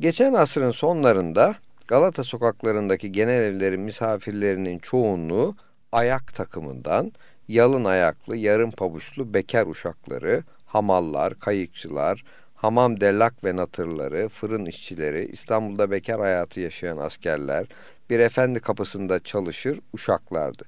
Geçen 0.00 0.32
asrın 0.32 0.70
sonlarında 0.70 1.54
Galata 1.86 2.24
sokaklarındaki 2.24 3.12
genel 3.12 3.42
evlerin 3.42 3.80
misafirlerinin 3.80 4.78
çoğunluğu 4.78 5.56
ayak 5.92 6.34
takımından 6.34 7.12
yalın 7.48 7.84
ayaklı, 7.84 8.36
yarım 8.36 8.70
pabuçlu 8.70 9.34
bekar 9.34 9.66
uşakları, 9.66 10.42
hamallar, 10.66 11.38
kayıkçılar, 11.38 12.24
hamam 12.54 13.00
dellak 13.00 13.44
ve 13.44 13.56
natırları, 13.56 14.28
fırın 14.28 14.66
işçileri, 14.66 15.26
İstanbul'da 15.26 15.90
bekar 15.90 16.20
hayatı 16.20 16.60
yaşayan 16.60 16.96
askerler, 16.96 17.66
bir 18.10 18.20
efendi 18.20 18.60
kapısında 18.60 19.22
çalışır 19.22 19.80
uşaklardı. 19.92 20.64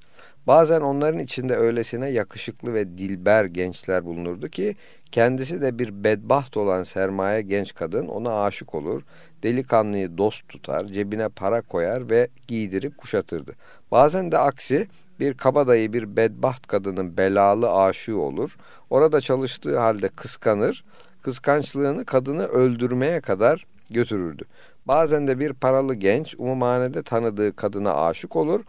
Bazen 0.47 0.81
onların 0.81 1.19
içinde 1.19 1.57
öylesine 1.57 2.11
yakışıklı 2.11 2.75
ve 2.75 2.99
dilber 2.99 3.45
gençler 3.45 4.05
bulunurdu 4.05 4.49
ki 4.49 4.77
kendisi 5.13 5.61
de 5.61 5.79
bir 5.79 6.05
bedbaht 6.05 6.57
olan 6.57 6.83
sermaye 6.83 7.43
genç 7.43 7.75
kadın 7.75 8.09
ona 8.09 8.43
aşık 8.45 8.75
olur, 8.75 9.03
delikanlıyı 9.43 10.19
dost 10.19 10.49
tutar, 10.49 10.87
cebine 10.87 11.29
para 11.29 11.61
koyar 11.61 12.11
ve 12.11 12.29
giydirip 12.49 12.99
kuşatırdı. 12.99 13.53
Bazen 13.91 14.33
de 14.33 14.39
aksi 14.39 14.87
bir 15.21 15.35
kabadayı 15.35 15.93
bir 15.93 16.17
bedbaht 16.17 16.67
kadının 16.67 17.17
belalı 17.17 17.73
aşığı 17.73 18.19
olur. 18.19 18.57
Orada 18.91 19.21
çalıştığı 19.21 19.79
halde 19.79 20.09
kıskanır, 20.09 20.85
kıskançlığını 21.23 22.05
kadını 22.05 22.47
öldürmeye 22.47 23.21
kadar 23.21 23.67
götürürdü. 23.91 24.45
Bazen 24.87 25.29
de 25.29 25.39
bir 25.39 25.53
paralı 25.53 25.95
genç 25.95 26.35
umumhanede 26.39 27.03
tanıdığı 27.03 27.57
kadına 27.57 27.95
aşık 27.95 28.37
olur, 28.37 28.61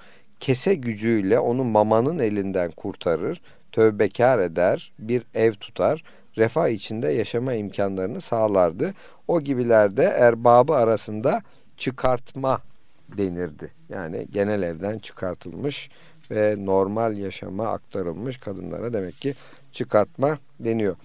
kese 0.42 0.76
gücüyle 0.76 1.40
onu 1.40 1.64
mamanın 1.64 2.20
elinden 2.20 2.72
kurtarır, 2.72 3.42
tövbekar 3.72 4.40
eder, 4.40 4.92
bir 5.00 5.24
ev 5.34 5.54
tutar, 5.54 6.04
refah 6.38 6.68
içinde 6.68 7.08
yaşama 7.08 7.54
imkanlarını 7.54 8.22
sağlardı. 8.22 8.94
O 9.28 9.42
gibilerde 9.42 10.04
erbabı 10.04 10.74
arasında 10.74 11.42
çıkartma 11.78 12.62
denirdi. 13.18 13.72
Yani 13.90 14.28
genel 14.32 14.62
evden 14.62 15.00
çıkartılmış 15.00 15.90
ve 16.32 16.56
normal 16.60 17.18
yaşama 17.18 17.68
aktarılmış 17.68 18.38
kadınlara 18.38 18.94
demek 18.94 19.22
ki 19.22 19.36
çıkartma 19.72 20.38
deniyor. 20.60 20.96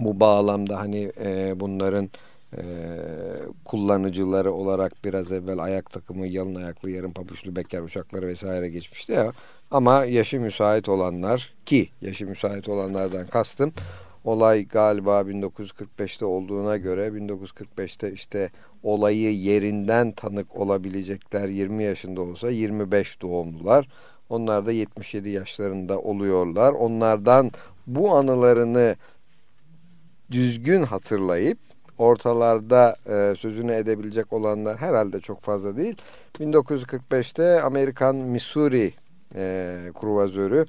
Bu 0.00 0.20
bağlamda 0.20 0.78
hani 0.78 1.12
e, 1.24 1.60
bunların 1.60 2.10
e, 2.56 2.62
kullanıcıları 3.64 4.52
olarak 4.52 5.04
biraz 5.04 5.32
evvel 5.32 5.58
ayak 5.58 5.90
takımı, 5.90 6.26
yalın 6.26 6.54
ayaklı, 6.54 6.90
yarım 6.90 7.12
pabuçlu 7.12 7.56
bekar 7.56 7.82
uçakları 7.82 8.26
vesaire 8.26 8.68
geçmişti 8.68 9.12
ya. 9.12 9.32
Ama 9.70 10.04
yaşı 10.04 10.40
müsait 10.40 10.88
olanlar 10.88 11.54
ki 11.66 11.88
yaşı 12.00 12.26
müsait 12.26 12.68
olanlardan 12.68 13.26
kastım 13.26 13.72
olay 14.24 14.68
galiba 14.68 15.20
1945'te 15.20 16.24
olduğuna 16.24 16.76
göre 16.76 17.06
1945'te 17.06 18.12
işte 18.12 18.50
olayı 18.82 19.34
yerinden 19.34 20.12
tanık 20.12 20.56
olabilecekler 20.56 21.48
20 21.48 21.84
yaşında 21.84 22.20
olsa 22.20 22.50
25 22.50 23.22
doğumlular. 23.22 23.88
Onlar 24.28 24.66
da 24.66 24.72
77 24.72 25.28
yaşlarında 25.30 25.98
oluyorlar. 25.98 26.72
Onlardan 26.72 27.50
bu 27.86 28.16
anılarını 28.16 28.96
düzgün 30.30 30.82
hatırlayıp 30.82 31.58
ortalarda 32.02 32.96
e, 33.06 33.34
sözünü 33.36 33.72
edebilecek 33.72 34.32
olanlar 34.32 34.76
herhalde 34.76 35.20
çok 35.20 35.42
fazla 35.42 35.76
değil. 35.76 35.96
1945'te 36.40 37.62
Amerikan 37.62 38.16
Missouri 38.16 38.92
e, 39.34 39.90
kruvazörü 40.00 40.66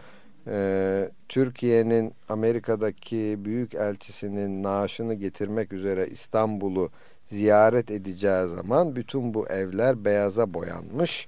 e, 0.48 1.10
Türkiye'nin 1.30 2.14
Amerika'daki 2.30 3.36
büyük 3.40 3.76
elçisinin 3.76 4.64
naaşını 4.64 5.14
getirmek 5.14 5.74
üzere 5.74 6.08
İstanbul'u 6.08 6.90
ziyaret 7.26 7.92
edeceği 7.92 8.48
zaman 8.48 8.96
bütün 8.96 9.34
bu 9.34 9.48
evler 9.48 10.06
beyaza 10.06 10.54
boyanmış. 10.54 11.28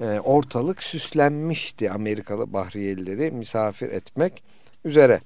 E, 0.00 0.20
ortalık 0.20 0.82
süslenmişti 0.82 1.90
Amerikalı 1.90 2.52
bahriyelileri 2.52 3.30
misafir 3.30 3.90
etmek 3.90 4.42
üzere. 4.84 5.20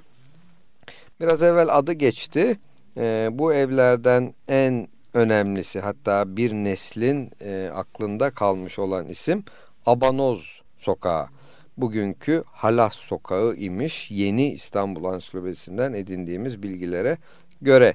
Biraz 1.20 1.42
evvel 1.42 1.78
adı 1.78 1.92
geçti. 1.92 2.58
E, 2.96 3.28
bu 3.32 3.54
evlerden 3.54 4.34
en 4.48 4.88
önemlisi 5.14 5.80
hatta 5.80 6.36
bir 6.36 6.52
neslin 6.52 7.30
e, 7.40 7.70
aklında 7.74 8.30
kalmış 8.30 8.78
olan 8.78 9.06
isim 9.06 9.44
Abanoz 9.86 10.62
Sokağı. 10.78 11.26
Bugünkü 11.76 12.42
Halas 12.46 12.94
Sokağı 12.94 13.54
imiş 13.54 14.10
yeni 14.10 14.52
İstanbul 14.52 15.04
Ansiklopedisinden 15.04 15.92
edindiğimiz 15.92 16.62
bilgilere 16.62 17.18
göre. 17.62 17.94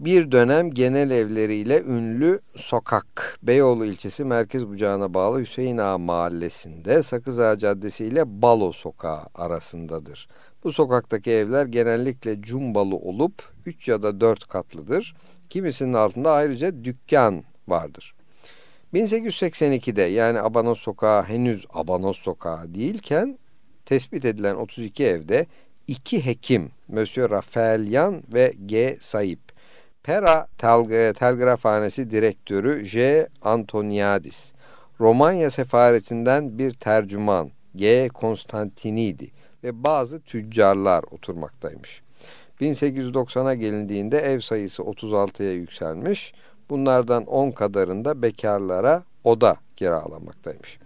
Bir 0.00 0.32
dönem 0.32 0.70
genel 0.70 1.10
evleriyle 1.10 1.82
ünlü 1.82 2.40
sokak 2.56 3.38
Beyoğlu 3.42 3.84
ilçesi 3.84 4.24
merkez 4.24 4.68
bucağına 4.68 5.14
bağlı 5.14 5.40
Hüseyin 5.40 5.78
Ağa 5.78 5.98
mahallesinde 5.98 7.02
Sakız 7.02 7.40
Ağa 7.40 7.58
Caddesi 7.58 8.04
ile 8.04 8.42
Balo 8.42 8.72
Sokağı 8.72 9.20
arasındadır. 9.34 10.28
Bu 10.64 10.72
sokaktaki 10.72 11.30
evler 11.30 11.66
genellikle 11.66 12.42
cumbalı 12.42 12.96
olup 12.96 13.55
3 13.66 13.88
ya 13.88 14.02
da 14.02 14.20
4 14.20 14.48
katlıdır. 14.48 15.14
Kimisinin 15.50 15.92
altında 15.92 16.32
ayrıca 16.32 16.84
dükkan 16.84 17.42
vardır. 17.68 18.14
1882'de 18.94 20.02
yani 20.02 20.40
Abanos 20.40 20.80
Sokağı 20.80 21.22
henüz 21.22 21.66
Abanos 21.70 22.18
Sokağı 22.18 22.74
değilken 22.74 23.38
tespit 23.84 24.24
edilen 24.24 24.54
32 24.54 25.06
evde 25.06 25.46
iki 25.86 26.26
hekim 26.26 26.70
Monsieur 26.88 27.30
Rafaelian 27.30 28.22
ve 28.32 28.54
G. 28.66 28.96
Sayip, 29.00 29.40
Pera 30.02 30.46
Telg 30.58 31.16
Telgrafhanesi 31.16 32.10
direktörü 32.10 32.84
J. 32.84 33.28
Antoniadis, 33.42 34.52
Romanya 35.00 35.50
sefaretinden 35.50 36.58
bir 36.58 36.72
tercüman 36.72 37.50
G. 37.74 38.08
Konstantinidi 38.08 39.30
ve 39.64 39.84
bazı 39.84 40.20
tüccarlar 40.20 41.04
oturmaktaymış. 41.10 42.05
1890'a 42.60 43.54
gelindiğinde 43.54 44.18
ev 44.18 44.40
sayısı 44.40 44.82
36'ya 44.82 45.52
yükselmiş. 45.52 46.34
Bunlardan 46.70 47.24
10 47.24 47.50
kadarında 47.50 48.22
bekarlara 48.22 49.02
oda 49.24 49.56
kiralamaktaymış. 49.76 50.78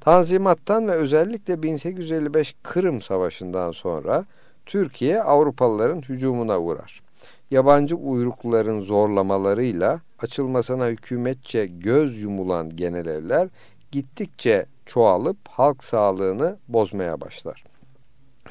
Tanzimattan 0.00 0.88
ve 0.88 0.92
özellikle 0.92 1.62
1855 1.62 2.54
Kırım 2.62 3.02
Savaşı'ndan 3.02 3.72
sonra 3.72 4.24
Türkiye 4.66 5.22
Avrupalıların 5.22 6.02
hücumuna 6.02 6.60
uğrar. 6.60 7.02
Yabancı 7.50 7.96
uyrukluların 7.96 8.80
zorlamalarıyla 8.80 10.00
açılmasına 10.18 10.86
hükümetçe 10.86 11.66
göz 11.66 12.22
yumulan 12.22 12.76
genel 12.76 13.06
evler 13.06 13.48
gittikçe 13.92 14.66
çoğalıp 14.86 15.36
halk 15.48 15.84
sağlığını 15.84 16.56
bozmaya 16.68 17.20
başlar. 17.20 17.64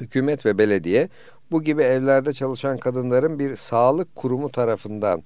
Hükümet 0.00 0.46
ve 0.46 0.58
belediye 0.58 1.08
bu 1.50 1.62
gibi 1.62 1.82
evlerde 1.82 2.32
çalışan 2.32 2.78
kadınların 2.78 3.38
bir 3.38 3.56
sağlık 3.56 4.16
kurumu 4.16 4.48
tarafından 4.48 5.22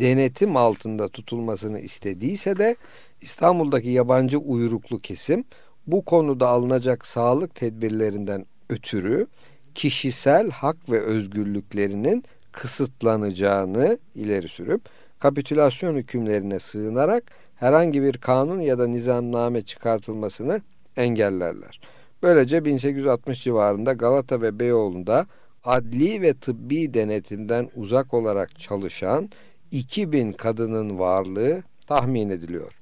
denetim 0.00 0.56
altında 0.56 1.08
tutulmasını 1.08 1.80
istediyse 1.80 2.58
de 2.58 2.76
İstanbul'daki 3.20 3.88
yabancı 3.88 4.38
uyruklu 4.38 5.00
kesim 5.00 5.44
bu 5.86 6.04
konuda 6.04 6.48
alınacak 6.48 7.06
sağlık 7.06 7.54
tedbirlerinden 7.54 8.46
ötürü 8.70 9.26
kişisel 9.74 10.50
hak 10.50 10.90
ve 10.90 11.00
özgürlüklerinin 11.00 12.24
kısıtlanacağını 12.52 13.98
ileri 14.14 14.48
sürüp 14.48 14.80
kapitülasyon 15.18 15.96
hükümlerine 15.96 16.60
sığınarak 16.60 17.24
herhangi 17.54 18.02
bir 18.02 18.18
kanun 18.18 18.60
ya 18.60 18.78
da 18.78 18.86
nizamname 18.86 19.62
çıkartılmasını 19.62 20.60
engellerler. 20.96 21.80
Böylece 22.22 22.64
1860 22.64 23.44
civarında 23.44 23.92
Galata 23.92 24.40
ve 24.40 24.58
Beyoğlu'nda 24.58 25.26
adli 25.66 26.22
ve 26.22 26.34
tıbbi 26.34 26.94
denetimden 26.94 27.70
uzak 27.76 28.14
olarak 28.14 28.60
çalışan 28.60 29.30
2000 29.70 30.32
kadının 30.32 30.98
varlığı 30.98 31.62
tahmin 31.86 32.30
ediliyor. 32.30 32.72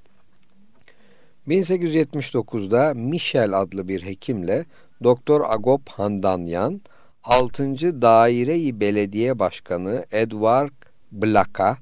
1879'da 1.48 2.94
Michel 2.94 3.60
adlı 3.60 3.88
bir 3.88 4.02
hekimle 4.02 4.64
Doktor 5.04 5.42
Agop 5.48 5.88
Handanyan 5.88 6.80
6. 7.24 8.02
Daire-i 8.02 8.80
Belediye 8.80 9.38
Başkanı 9.38 10.04
Edward 10.12 10.72
Blaka 11.12 11.76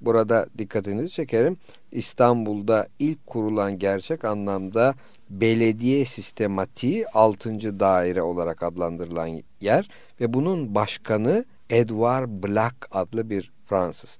burada 0.00 0.46
dikkatinizi 0.58 1.10
çekerim. 1.10 1.56
İstanbul'da 1.92 2.86
ilk 2.98 3.26
kurulan 3.26 3.78
gerçek 3.78 4.24
anlamda 4.24 4.94
belediye 5.30 6.04
sistematiği 6.04 7.06
6. 7.08 7.80
daire 7.80 8.22
olarak 8.22 8.62
adlandırılan 8.62 9.42
yer 9.60 9.88
ve 10.20 10.34
bunun 10.34 10.74
başkanı 10.74 11.44
Edward 11.70 12.28
Black 12.28 12.88
adlı 12.90 13.30
bir 13.30 13.52
Fransız. 13.64 14.18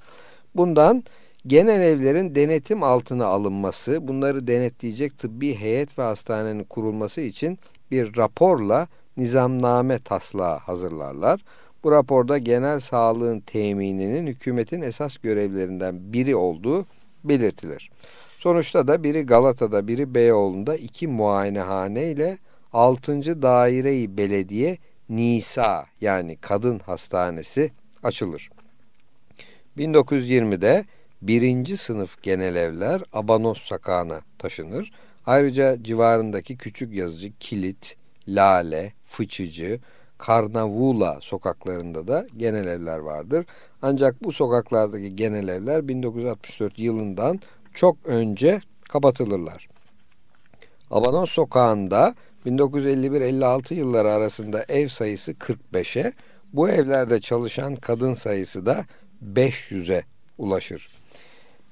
Bundan 0.57 1.05
genel 1.47 1.81
evlerin 1.81 2.35
denetim 2.35 2.83
altına 2.83 3.27
alınması, 3.27 4.09
bunları 4.09 4.47
denetleyecek 4.47 5.19
tıbbi 5.19 5.55
heyet 5.55 5.99
ve 5.99 6.03
hastanenin 6.03 6.65
kurulması 6.65 7.21
için 7.21 7.59
bir 7.91 8.17
raporla 8.17 8.89
nizamname 9.17 9.99
taslağı 9.99 10.59
hazırlarlar. 10.59 11.41
Bu 11.85 11.93
raporda 11.93 12.39
genel 12.39 12.81
sağlığın 12.81 13.41
temininin 13.41 14.27
hükümetin 14.27 14.83
esas 14.83 15.17
görevlerinden 15.17 16.13
biri 16.13 16.37
olduğu 16.37 16.87
belirtilir. 17.25 17.91
Sonuçta 18.39 18.89
da 18.89 19.05
biri 19.05 19.23
Galata'da 19.27 19.89
biri 19.89 20.15
Beyoğlu'nda 20.15 20.77
iki 20.77 21.09
muayenehane 21.09 22.11
ile 22.11 22.39
6. 22.73 23.43
Daire-i 23.43 24.17
Belediye 24.17 24.79
Nisa 25.09 25.87
yani 26.01 26.37
kadın 26.37 26.79
hastanesi 26.79 27.73
açılır. 28.03 28.51
1920'de 29.79 30.85
birinci 31.23 31.77
sınıf 31.77 32.23
genel 32.23 32.57
evler 32.57 33.03
Abanos 33.13 33.63
Sakağı'na 33.63 34.21
taşınır. 34.39 34.93
Ayrıca 35.27 35.83
civarındaki 35.83 36.57
küçük 36.57 36.95
yazıcı 36.95 37.33
Kilit, 37.41 37.97
Lale, 38.29 38.93
Fıçıcı, 39.07 39.81
Karnavula 40.27 41.19
sokaklarında 41.21 42.09
da 42.09 42.27
genel 42.37 42.67
evler 42.67 42.99
vardır. 42.99 43.47
Ancak 43.83 44.25
bu 44.25 44.33
sokaklardaki 44.33 45.17
genel 45.17 45.49
evler 45.49 45.89
1964 45.89 46.79
yılından 46.79 47.41
çok 47.75 47.97
önce 48.05 48.61
kapatılırlar. 48.89 49.69
Abanos 50.91 51.31
sokağında 51.31 52.15
1951-56 52.47 53.75
yılları 53.75 54.11
arasında 54.11 54.65
ev 54.69 54.89
sayısı 54.89 55.33
45'e, 55.33 56.13
bu 56.53 56.69
evlerde 56.69 57.21
çalışan 57.21 57.77
kadın 57.77 58.15
sayısı 58.15 58.67
da 58.67 58.85
500'e 59.35 60.05
ulaşır. 60.39 60.89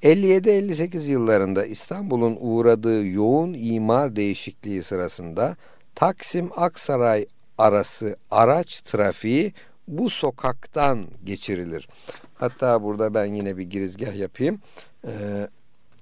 57-58 0.02 1.10
yıllarında 1.10 1.66
İstanbul'un 1.66 2.36
uğradığı 2.40 3.06
yoğun 3.06 3.52
imar 3.52 4.16
değişikliği 4.16 4.82
sırasında 4.82 5.56
Taksim-Aksaray 5.96 7.26
arası 7.58 8.16
araç 8.30 8.80
trafiği 8.80 9.52
bu 9.88 10.10
sokaktan 10.10 11.06
geçirilir. 11.24 11.88
Hatta 12.34 12.82
burada 12.82 13.14
ben 13.14 13.24
yine 13.24 13.56
bir 13.56 13.62
girizgah 13.62 14.14
yapayım. 14.14 14.60
Ee, 15.06 15.10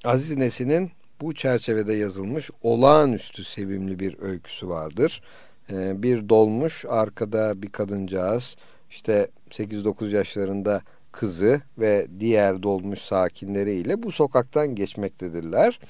Aziz 0.04 0.36
Nesin'in 0.36 0.90
bu 1.20 1.34
çerçevede 1.34 1.94
yazılmış 1.94 2.50
olağanüstü 2.62 3.44
sevimli 3.44 3.98
bir 3.98 4.18
öyküsü 4.22 4.68
vardır. 4.68 5.22
Ee, 5.70 6.02
bir 6.02 6.28
dolmuş 6.28 6.84
arkada 6.88 7.62
bir 7.62 7.72
kadıncağız 7.72 8.56
işte 8.90 9.28
8-9 9.50 10.08
yaşlarında 10.08 10.82
kızı 11.12 11.60
ve 11.78 12.06
diğer 12.20 12.62
dolmuş 12.62 12.98
sakinleriyle 12.98 14.02
bu 14.02 14.12
sokaktan 14.12 14.74
geçmektedirler. 14.74 15.80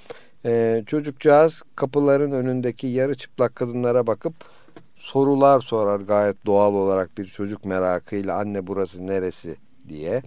Ee, 0.45 0.83
çocukcağız 0.87 1.63
kapıların 1.77 2.33
önündeki 2.33 2.87
yarı 2.87 3.15
çıplak 3.15 3.57
kadınlara 3.57 4.07
bakıp 4.07 4.35
sorular 5.01 5.61
sorar 5.61 6.01
gayet 6.01 6.47
doğal 6.47 6.75
olarak 6.75 7.19
bir 7.19 7.27
çocuk 7.27 7.65
merakıyla 7.65 8.39
anne 8.39 8.67
burası 8.67 9.07
neresi 9.07 9.57
diye. 9.89 10.23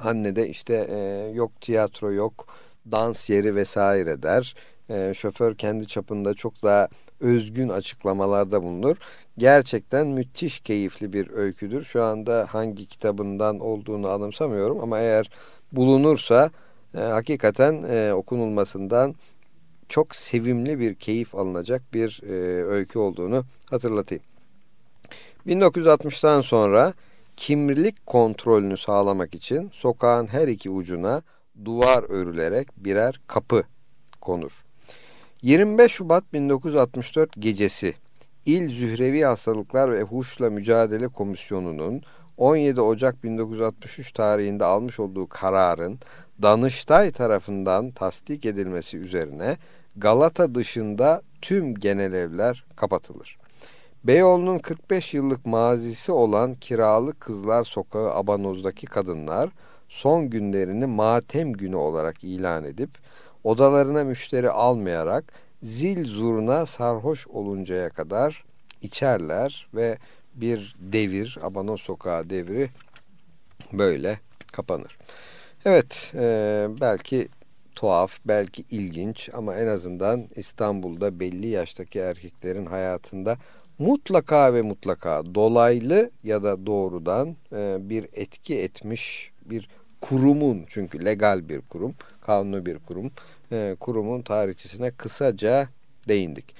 Anne 0.00 0.36
de 0.36 0.48
işte 0.48 0.86
e, 0.90 1.30
yok 1.34 1.60
tiyatro 1.60 2.12
yok 2.12 2.46
dans 2.90 3.30
yeri 3.30 3.54
vesaire 3.54 4.22
der. 4.22 4.54
E, 4.90 5.14
şoför 5.14 5.54
kendi 5.54 5.86
çapında 5.86 6.34
çok 6.34 6.62
daha 6.62 6.88
özgün 7.20 7.68
açıklamalarda 7.68 8.62
bulunur. 8.62 8.96
Gerçekten 9.38 10.06
müthiş 10.06 10.60
keyifli 10.60 11.12
bir 11.12 11.30
öyküdür. 11.30 11.84
Şu 11.84 12.02
anda 12.02 12.46
hangi 12.50 12.86
kitabından 12.86 13.60
olduğunu 13.60 14.08
anımsamıyorum 14.08 14.80
ama 14.80 14.98
eğer 14.98 15.30
bulunursa 15.72 16.50
e, 16.94 17.00
hakikaten 17.00 17.82
e, 17.88 18.12
okunulmasından 18.14 19.14
çok 19.90 20.16
sevimli 20.16 20.80
bir 20.80 20.94
keyif 20.94 21.34
alınacak 21.34 21.82
bir 21.94 22.20
e, 22.22 22.32
öykü 22.64 22.98
olduğunu 22.98 23.44
hatırlatayım. 23.70 24.24
1960'tan 25.46 26.42
sonra 26.42 26.92
kimlik 27.36 28.06
kontrolünü 28.06 28.76
sağlamak 28.76 29.34
için 29.34 29.70
sokağın 29.72 30.26
her 30.26 30.48
iki 30.48 30.70
ucuna 30.70 31.22
duvar 31.64 32.04
örülerek 32.10 32.68
birer 32.76 33.20
kapı 33.26 33.62
konur. 34.20 34.64
25 35.42 35.92
Şubat 35.92 36.32
1964 36.32 37.30
gecesi 37.38 37.94
İl 38.46 38.70
Zührevi 38.70 39.22
Hastalıklar 39.22 39.92
ve 39.92 40.02
Huşla 40.02 40.50
Mücadele 40.50 41.08
Komisyonu'nun 41.08 42.02
17 42.36 42.80
Ocak 42.80 43.24
1963 43.24 44.12
tarihinde 44.12 44.64
almış 44.64 45.00
olduğu 45.00 45.28
kararın 45.28 45.98
Danıştay 46.42 47.12
tarafından 47.12 47.90
tasdik 47.90 48.46
edilmesi 48.46 48.96
üzerine 48.96 49.56
Galata 49.96 50.54
dışında 50.54 51.22
tüm 51.42 51.74
genel 51.74 52.12
evler 52.12 52.64
kapatılır. 52.76 53.38
Beyoğlu'nun 54.04 54.58
45 54.58 55.14
yıllık 55.14 55.46
mazisi 55.46 56.12
olan 56.12 56.54
Kiralı 56.54 57.18
Kızlar 57.18 57.64
Sokağı 57.64 58.14
Abanoz'daki 58.14 58.86
kadınlar 58.86 59.50
son 59.88 60.30
günlerini 60.30 60.86
matem 60.86 61.52
günü 61.52 61.76
olarak 61.76 62.24
ilan 62.24 62.64
edip 62.64 62.90
odalarına 63.44 64.04
müşteri 64.04 64.50
almayarak 64.50 65.24
zil 65.62 66.08
zurna 66.08 66.66
sarhoş 66.66 67.26
oluncaya 67.26 67.90
kadar 67.90 68.44
içerler 68.82 69.68
ve 69.74 69.98
bir 70.34 70.76
devir, 70.80 71.38
Abanoz 71.42 71.80
Sokağı 71.80 72.30
devri 72.30 72.70
böyle 73.72 74.20
kapanır. 74.52 74.98
Evet, 75.64 76.12
e, 76.14 76.66
belki 76.80 77.28
tuhaf, 77.80 78.18
belki 78.24 78.64
ilginç 78.70 79.30
ama 79.32 79.56
en 79.56 79.66
azından 79.66 80.28
İstanbul'da 80.36 81.20
belli 81.20 81.46
yaştaki 81.46 81.98
erkeklerin 81.98 82.66
hayatında 82.66 83.36
mutlaka 83.78 84.54
ve 84.54 84.62
mutlaka 84.62 85.34
dolaylı 85.34 86.10
ya 86.24 86.42
da 86.42 86.66
doğrudan 86.66 87.36
e, 87.52 87.76
bir 87.80 88.06
etki 88.12 88.58
etmiş 88.58 89.30
bir 89.44 89.68
kurumun 90.00 90.64
çünkü 90.68 91.04
legal 91.04 91.48
bir 91.48 91.60
kurum, 91.60 91.94
kanunu 92.20 92.66
bir 92.66 92.78
kurum, 92.78 93.10
e, 93.52 93.76
kurumun 93.80 94.22
tarihçisine 94.22 94.90
kısaca 94.90 95.68
değindik. 96.08 96.54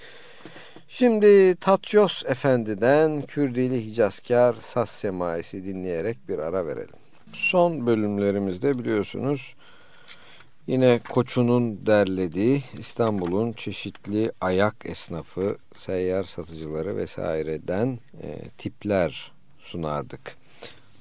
Şimdi 0.89 1.55
Tatyos 1.57 2.25
Efendi'den 2.27 3.23
Kürdili 3.23 3.87
Hicazkar 3.87 4.55
Saz 4.55 4.89
Semaisi 4.89 5.65
dinleyerek 5.65 6.29
bir 6.29 6.39
ara 6.39 6.67
verelim. 6.67 6.97
Son 7.33 7.87
bölümlerimizde 7.87 8.79
biliyorsunuz 8.79 9.55
Yine 10.71 11.01
Koçu'nun 11.09 11.87
derlediği 11.87 12.63
İstanbul'un 12.79 13.53
çeşitli 13.53 14.33
ayak 14.41 14.77
esnafı, 14.85 15.57
seyyar 15.77 16.25
satıcıları 16.25 16.97
vesaireden 16.97 17.99
e, 18.23 18.49
tipler 18.59 19.33
sunardık. 19.59 20.37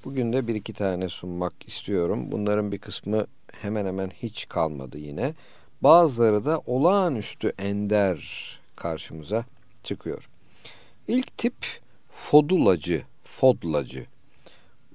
Bugün 0.06 0.34
de 0.34 0.48
bir 0.48 0.56
iki 0.56 0.74
tane 0.74 1.10
sunmak 1.10 1.54
istiyorum. 1.68 2.32
Bunların 2.32 2.72
bir 2.72 2.78
kısmı 2.78 3.28
hemen 3.52 3.86
hemen 3.86 4.10
hiç 4.10 4.48
kalmadı 4.48 4.98
yine. 4.98 5.34
Bazıları 5.82 6.46
da 6.46 6.62
olağanüstü 6.66 7.54
ender 7.58 8.60
karşımıza 8.76 9.46
çıkıyor. 9.84 10.30
İlk 11.08 11.38
tip 11.38 11.56
fodulacı, 12.10 13.04
fodlacı. 13.24 14.06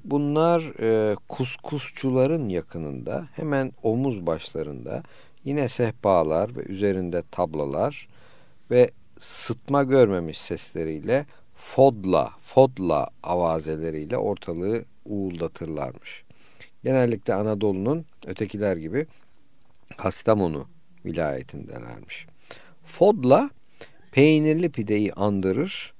Bunlar 0.04 0.80
e, 0.80 1.16
kuskusçuların 1.28 2.48
yakınında 2.48 3.28
hemen 3.32 3.72
omuz 3.82 4.26
başlarında 4.26 5.02
yine 5.44 5.68
sehpalar 5.68 6.56
ve 6.56 6.62
üzerinde 6.62 7.22
tablalar 7.30 8.08
ve 8.70 8.90
sıtma 9.18 9.82
görmemiş 9.82 10.38
sesleriyle 10.38 11.26
fodla, 11.56 12.32
fodla 12.40 13.08
avazeleriyle 13.22 14.16
ortalığı 14.16 14.84
uğuldatırlarmış. 15.04 16.24
Genellikle 16.84 17.34
Anadolu'nun 17.34 18.04
ötekiler 18.26 18.76
gibi 18.76 19.06
Kastamonu 19.96 20.66
vilayetindelermiş. 21.04 22.26
Fodla 22.84 23.50
peynirli 24.12 24.70
pideyi 24.70 25.12
andırır 25.12 25.94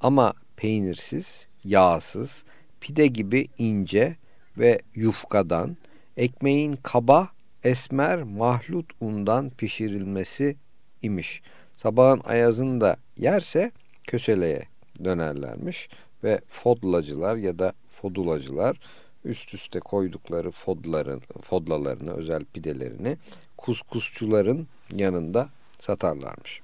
ama 0.00 0.32
peynirsiz, 0.56 1.46
yağsız, 1.64 2.44
pide 2.80 3.06
gibi 3.06 3.48
ince 3.58 4.16
ve 4.58 4.80
yufkadan, 4.94 5.76
ekmeğin 6.16 6.78
kaba, 6.82 7.28
esmer 7.64 8.22
mahlut 8.22 8.86
undan 9.00 9.50
pişirilmesi 9.50 10.56
imiş. 11.02 11.42
Sabahın 11.76 12.20
ayazını 12.24 12.80
da 12.80 12.96
yerse 13.18 13.72
köseleye 14.04 14.62
dönerlermiş 15.04 15.88
ve 16.24 16.40
fodlacılar 16.48 17.36
ya 17.36 17.58
da 17.58 17.72
fodulacılar 17.90 18.76
üst 19.24 19.54
üste 19.54 19.80
koydukları 19.80 20.50
fodların, 20.50 21.22
fodlalarını, 21.42 22.12
özel 22.12 22.44
pidelerini 22.44 23.16
kuskusçuların 23.56 24.68
yanında 24.96 25.48
satarlarmış. 25.78 26.60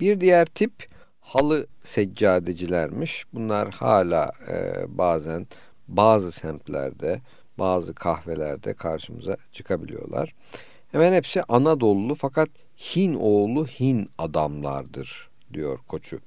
Bir 0.00 0.20
diğer 0.20 0.46
tip 0.46 0.88
halı 1.28 1.66
seccadecilermiş. 1.80 3.24
Bunlar 3.32 3.70
hala 3.70 4.30
e, 4.48 4.84
bazen 4.98 5.46
bazı 5.88 6.32
semtlerde, 6.32 7.20
bazı 7.58 7.94
kahvelerde 7.94 8.74
karşımıza 8.74 9.36
çıkabiliyorlar. 9.52 10.34
Hemen 10.92 11.12
hepsi 11.12 11.42
Anadolu 11.42 12.14
fakat 12.14 12.48
Hin 12.76 13.14
oğlu 13.14 13.66
Hin 13.66 14.08
adamlardır 14.18 15.28
diyor 15.52 15.78
koçu. 15.88 16.20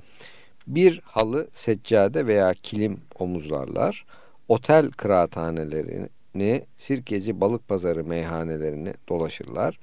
Bir 0.68 1.02
halı 1.04 1.48
seccade 1.54 2.28
veya 2.28 2.54
kilim 2.54 3.02
omuzlarlar. 3.20 4.06
Otel 4.48 4.92
kıraathanelerini, 4.92 6.66
sirkeci 6.78 7.42
balık 7.42 7.68
pazarı 7.68 8.04
meyhanelerini 8.04 8.94
dolaşırlar. 9.10 9.80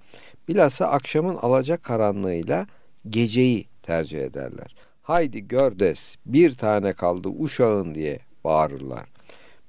Bilhassa 0.48 0.86
akşamın 0.86 1.36
alacak 1.36 1.82
karanlığıyla 1.82 2.66
geceyi 3.08 3.66
tercih 3.82 4.20
ederler. 4.20 4.77
Haydi 5.08 5.48
gördes 5.48 6.16
bir 6.26 6.54
tane 6.54 6.92
kaldı 6.92 7.28
uşağın 7.28 7.94
diye 7.94 8.18
bağırırlar. 8.44 9.04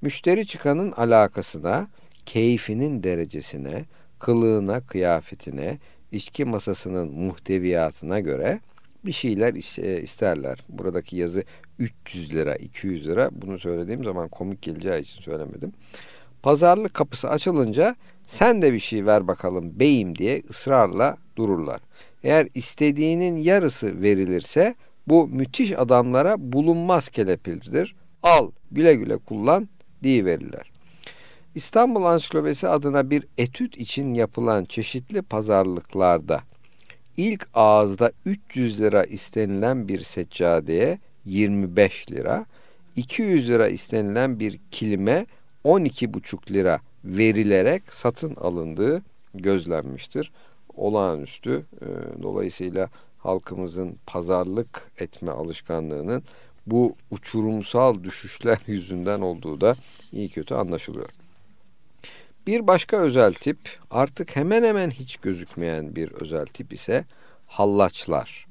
Müşteri 0.01 0.45
çıkanın 0.45 0.91
alakasına, 0.91 1.87
keyfinin 2.25 3.03
derecesine, 3.03 3.85
kılığına, 4.19 4.81
kıyafetine, 4.81 5.77
içki 6.11 6.45
masasının 6.45 7.11
muhteviyatına 7.11 8.19
göre 8.19 8.59
bir 9.05 9.11
şeyler 9.11 9.53
isterler. 10.01 10.59
Buradaki 10.69 11.17
yazı 11.17 11.43
300 11.79 12.33
lira, 12.33 12.55
200 12.55 13.07
lira. 13.07 13.29
Bunu 13.31 13.59
söylediğim 13.59 14.03
zaman 14.03 14.27
komik 14.27 14.61
geleceği 14.61 15.01
için 15.01 15.21
söylemedim. 15.21 15.71
Pazarlık 16.43 16.93
kapısı 16.93 17.29
açılınca 17.29 17.95
sen 18.27 18.61
de 18.61 18.73
bir 18.73 18.79
şey 18.79 19.05
ver 19.05 19.27
bakalım 19.27 19.79
beyim 19.79 20.15
diye 20.15 20.41
ısrarla 20.49 21.17
dururlar. 21.35 21.81
Eğer 22.23 22.47
istediğinin 22.53 23.37
yarısı 23.37 24.01
verilirse 24.01 24.75
bu 25.09 25.27
müthiş 25.27 25.71
adamlara 25.71 26.35
bulunmaz 26.39 27.09
kelepirdir. 27.09 27.95
Al 28.23 28.51
güle 28.71 28.95
güle 28.95 29.17
kullan 29.17 29.69
diye 30.03 30.25
verirler. 30.25 30.71
İstanbul 31.55 32.03
Ansiklopedisi 32.03 32.67
adına 32.67 33.09
bir 33.09 33.27
etüt 33.37 33.77
için 33.77 34.13
yapılan 34.13 34.65
çeşitli 34.65 35.21
pazarlıklarda 35.21 36.41
ilk 37.17 37.47
ağızda 37.53 38.11
300 38.25 38.81
lira 38.81 39.03
istenilen 39.03 39.87
bir 39.87 39.99
seccadeye 39.99 40.99
25 41.25 42.11
lira, 42.11 42.45
200 42.95 43.49
lira 43.49 43.67
istenilen 43.67 44.39
bir 44.39 44.59
kilime 44.71 45.25
12,5 45.65 46.51
lira 46.53 46.79
verilerek 47.05 47.93
satın 47.93 48.35
alındığı 48.35 49.01
gözlenmiştir. 49.33 50.31
Olağanüstü. 50.75 51.65
E, 51.81 51.87
dolayısıyla 52.23 52.89
halkımızın 53.19 53.97
pazarlık 54.05 54.91
etme 54.97 55.31
alışkanlığının 55.31 56.23
bu 56.67 56.95
uçurumsal 57.11 58.03
düşüşler 58.03 58.59
yüzünden 58.67 59.21
olduğu 59.21 59.61
da 59.61 59.75
iyi 60.11 60.29
kötü 60.29 60.55
anlaşılıyor. 60.55 61.09
Bir 62.47 62.67
başka 62.67 62.97
özel 62.97 63.33
tip 63.33 63.57
artık 63.91 64.35
hemen 64.35 64.63
hemen 64.63 64.91
hiç 64.91 65.17
gözükmeyen 65.17 65.95
bir 65.95 66.11
özel 66.11 66.45
tip 66.45 66.73
ise 66.73 67.05
hallaçlar. 67.47 68.47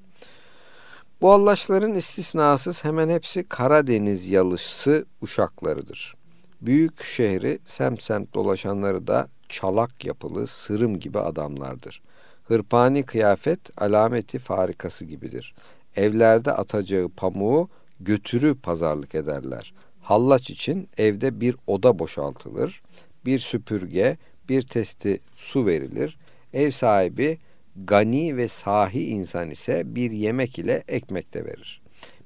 Bu 1.21 1.31
hallaçların 1.31 1.95
istisnasız 1.95 2.85
hemen 2.85 3.09
hepsi 3.09 3.49
Karadeniz 3.49 4.31
yalısı 4.31 5.07
uşaklarıdır. 5.21 6.15
Büyük 6.61 7.05
şehri 7.05 7.59
semt 7.65 8.03
semt 8.03 8.35
dolaşanları 8.35 9.07
da 9.07 9.29
çalak 9.49 10.05
yapılı 10.05 10.47
sırım 10.47 11.01
gibi 11.01 11.19
adamlardır. 11.19 12.03
Hırpani 12.49 13.03
kıyafet 13.03 13.83
alameti 13.83 14.39
farikası 14.39 15.05
gibidir. 15.05 15.55
Evlerde 15.97 16.53
atacağı 16.53 17.09
pamuğu 17.09 17.69
götürü 18.01 18.55
pazarlık 18.55 19.15
ederler. 19.15 19.75
Hallaç 20.01 20.51
için 20.51 20.89
evde 20.99 21.41
bir 21.41 21.57
oda 21.67 21.99
boşaltılır 21.99 22.83
bir 23.25 23.39
süpürge, 23.39 24.17
bir 24.49 24.63
testi 24.63 25.21
su 25.37 25.67
verilir. 25.67 26.19
Ev 26.53 26.71
sahibi 26.71 27.39
gani 27.85 28.37
ve 28.37 28.49
sahi 28.49 29.07
insan 29.07 29.51
ise 29.51 29.83
bir 29.95 30.11
yemek 30.11 30.59
ile 30.59 30.85
ekmek 30.89 31.35
de 31.35 31.45
verir. 31.45 31.83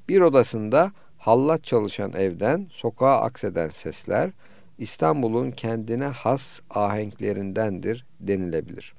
Bir 0.09 0.21
odasında 0.21 0.93
hallat 1.19 1.65
çalışan 1.65 2.13
evden 2.13 2.67
sokağa 2.73 3.21
akseden 3.21 3.69
sesler 3.69 4.31
İstanbul'un 4.79 5.51
kendine 5.51 6.07
has 6.07 6.61
ahenklerindendir 6.71 8.07
denilebilir. 8.21 8.95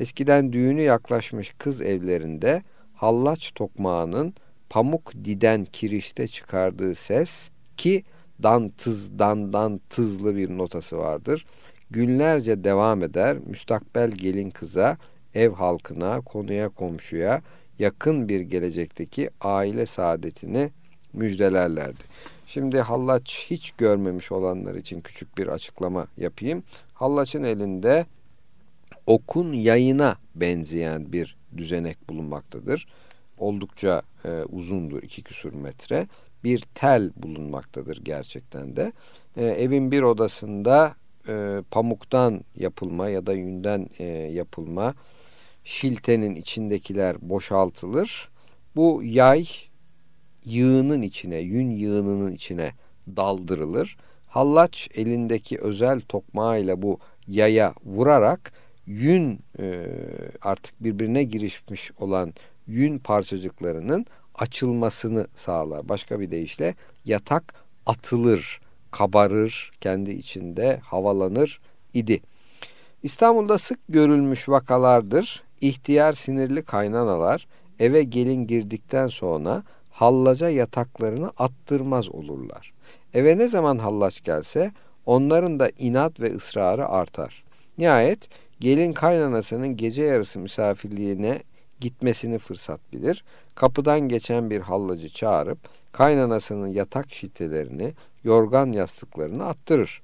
Eskiden 0.00 0.52
düğünü 0.52 0.82
yaklaşmış 0.82 1.54
kız 1.58 1.80
evlerinde 1.80 2.62
hallaç 2.94 3.52
tokmağının 3.54 4.34
pamuk 4.70 5.12
diden 5.24 5.64
kirişte 5.64 6.28
çıkardığı 6.28 6.94
ses 6.94 7.50
ki 7.76 8.04
dan 8.42 8.68
tız 8.78 9.18
dan 9.18 9.52
dan 9.52 9.80
tızlı 9.90 10.36
bir 10.36 10.50
notası 10.50 10.98
vardır. 10.98 11.46
Günlerce 11.90 12.64
devam 12.64 13.02
eder. 13.02 13.36
Müstakbel 13.46 14.10
gelin 14.10 14.50
kıza, 14.50 14.96
ev 15.34 15.52
halkına, 15.52 16.20
konuya 16.20 16.68
komşuya 16.68 17.42
yakın 17.78 18.28
bir 18.28 18.40
gelecekteki 18.40 19.30
aile 19.40 19.86
saadetini 19.86 20.70
müjdelerlerdi. 21.12 22.04
Şimdi 22.46 22.80
hallaç 22.80 23.46
hiç 23.50 23.70
görmemiş 23.70 24.32
olanlar 24.32 24.74
için 24.74 25.00
küçük 25.00 25.38
bir 25.38 25.48
açıklama 25.48 26.06
yapayım. 26.16 26.62
Hallaçın 26.94 27.42
elinde 27.42 28.06
okun 29.06 29.52
yayına 29.52 30.16
benzeyen 30.34 31.12
bir 31.12 31.36
düzenek 31.56 32.08
bulunmaktadır. 32.08 32.86
Oldukça 33.38 34.02
e, 34.24 34.42
uzundur, 34.42 35.02
iki 35.02 35.22
küsur 35.22 35.54
metre 35.54 36.06
bir 36.44 36.60
tel 36.74 37.10
bulunmaktadır 37.16 38.04
gerçekten 38.04 38.76
de. 38.76 38.92
E, 39.36 39.44
evin 39.44 39.90
bir 39.90 40.02
odasında 40.02 40.94
e, 41.28 41.62
pamuktan 41.70 42.44
yapılma 42.56 43.08
ya 43.08 43.26
da 43.26 43.32
yünden 43.32 43.88
e, 43.98 44.04
yapılma 44.04 44.94
şiltenin 45.64 46.34
içindekiler 46.34 47.16
boşaltılır. 47.20 48.28
Bu 48.76 49.00
yay 49.04 49.46
yığının 50.44 51.02
içine, 51.02 51.36
yün 51.36 51.70
yığınının 51.70 52.32
içine 52.32 52.72
daldırılır. 53.08 53.96
Hallaç 54.26 54.88
elindeki 54.94 55.58
özel 55.58 56.00
tokmağıyla 56.00 56.82
bu 56.82 56.98
yaya 57.26 57.74
vurarak 57.84 58.52
yün 58.86 59.40
e, 59.58 59.86
artık 60.42 60.84
birbirine 60.84 61.24
girişmiş 61.24 61.90
olan 61.98 62.34
yün 62.66 62.98
parçacıklarının 62.98 64.06
açılmasını 64.34 65.26
sağlar. 65.34 65.88
Başka 65.88 66.20
bir 66.20 66.30
deyişle 66.30 66.74
yatak 67.04 67.54
atılır, 67.86 68.60
kabarır, 68.90 69.70
kendi 69.80 70.10
içinde 70.10 70.80
havalanır 70.82 71.60
idi. 71.94 72.20
İstanbul'da 73.02 73.58
sık 73.58 73.78
görülmüş 73.88 74.48
vakalardır. 74.48 75.42
İhtiyar 75.60 76.12
sinirli 76.12 76.62
kaynanalar 76.62 77.46
eve 77.78 78.02
gelin 78.02 78.46
girdikten 78.46 79.08
sonra 79.08 79.62
hallaca 79.90 80.48
yataklarını 80.48 81.30
attırmaz 81.38 82.08
olurlar. 82.08 82.72
Eve 83.14 83.38
ne 83.38 83.48
zaman 83.48 83.78
hallaç 83.78 84.24
gelse 84.24 84.72
onların 85.06 85.60
da 85.60 85.70
inat 85.78 86.20
ve 86.20 86.34
ısrarı 86.34 86.88
artar. 86.88 87.44
Nihayet 87.78 88.28
gelin 88.64 88.92
kaynanasının 88.92 89.76
gece 89.76 90.02
yarısı 90.02 90.38
misafirliğine 90.38 91.42
gitmesini 91.80 92.38
fırsat 92.38 92.80
bilir. 92.92 93.24
Kapıdan 93.54 94.00
geçen 94.00 94.50
bir 94.50 94.60
hallacı 94.60 95.08
çağırıp 95.08 95.58
kaynanasının 95.92 96.68
yatak 96.68 97.12
şitelerini, 97.14 97.92
yorgan 98.22 98.72
yastıklarını 98.72 99.46
attırır. 99.46 100.02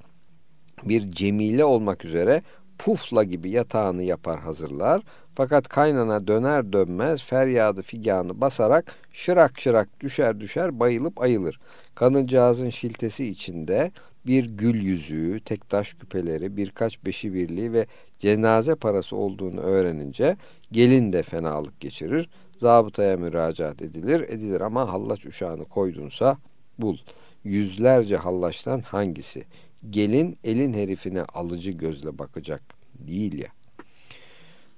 Bir 0.85 1.11
cemile 1.11 1.65
olmak 1.65 2.05
üzere 2.05 2.43
pufla 2.79 3.25
gibi 3.25 3.51
yatağını 3.51 4.03
yapar 4.03 4.41
hazırlar. 4.41 5.03
Fakat 5.35 5.69
kaynana 5.69 6.27
döner 6.27 6.73
dönmez 6.73 7.25
feryadı 7.25 7.83
figanı 7.83 8.41
basarak 8.41 8.95
şırak 9.13 9.61
şırak 9.61 10.01
düşer 10.01 10.41
düşer 10.41 10.81
bayılıp 10.81 11.21
ayılır. 11.21 11.61
Kadıncağızın 11.95 12.71
şiltesi 12.71 13.27
içinde 13.27 13.91
bir 14.27 14.45
gül 14.45 14.83
yüzüğü, 14.83 15.41
tek 15.41 15.69
taş 15.69 15.95
küpeleri, 15.95 16.57
birkaç 16.57 17.05
beşi 17.05 17.35
birliği 17.35 17.73
ve 17.73 17.87
cenaze 18.19 18.75
parası 18.75 19.17
olduğunu 19.17 19.61
öğrenince 19.61 20.37
gelin 20.73 21.13
de 21.13 21.23
fenalık 21.23 21.81
geçirir. 21.81 22.29
Zabıtaya 22.59 23.17
müracaat 23.17 23.83
edilir, 23.83 24.21
edilir 24.21 24.61
ama 24.61 24.93
hallaç 24.93 25.27
uşağını 25.27 25.65
koydunsa 25.65 26.39
bul. 26.79 26.99
Yüzlerce 27.45 28.17
hallaçtan 28.17 28.81
hangisi? 28.81 29.45
Gelin 29.91 30.39
elin 30.45 30.73
herifine 30.75 31.23
alıcı 31.23 31.71
gözle 31.71 32.19
bakacak 32.19 32.63
değil 32.99 33.39
ya. 33.39 33.49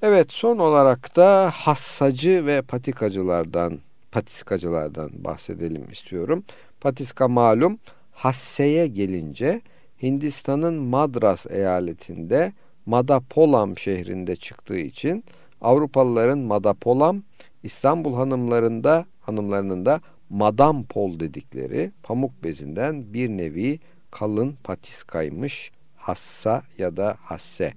Evet 0.03 0.33
son 0.33 0.59
olarak 0.59 1.17
da 1.17 1.51
hassacı 1.55 2.47
ve 2.47 2.63
patikacılardan, 2.63 3.79
patiskacılardan 4.13 5.11
bahsedelim 5.15 5.91
istiyorum. 5.91 6.45
Patiska 6.81 7.29
malum 7.29 7.79
hasseye 8.23 8.87
gelince 8.87 9.61
Hindistan'ın 10.03 10.75
Madras 10.75 11.47
eyaletinde 11.51 12.53
Madapolam 12.87 13.79
şehrinde 13.79 14.37
çıktığı 14.37 14.77
için 14.77 15.25
Avrupalıların 15.61 16.39
Madapolam, 16.39 17.23
İstanbul 17.63 18.15
hanımlarında 18.15 19.07
hanımlarının 19.21 19.87
da 19.87 20.01
Madam 20.31 20.85
Pol 20.85 21.21
dedikleri 21.21 21.93
pamuk 22.03 22.45
bezinden 22.45 23.13
bir 23.13 23.29
nevi 23.29 23.81
kalın 24.11 24.57
patiskaymış 24.65 25.73
hassa 25.97 26.63
ya 26.79 26.97
da 26.97 27.17
hasse. 27.21 27.73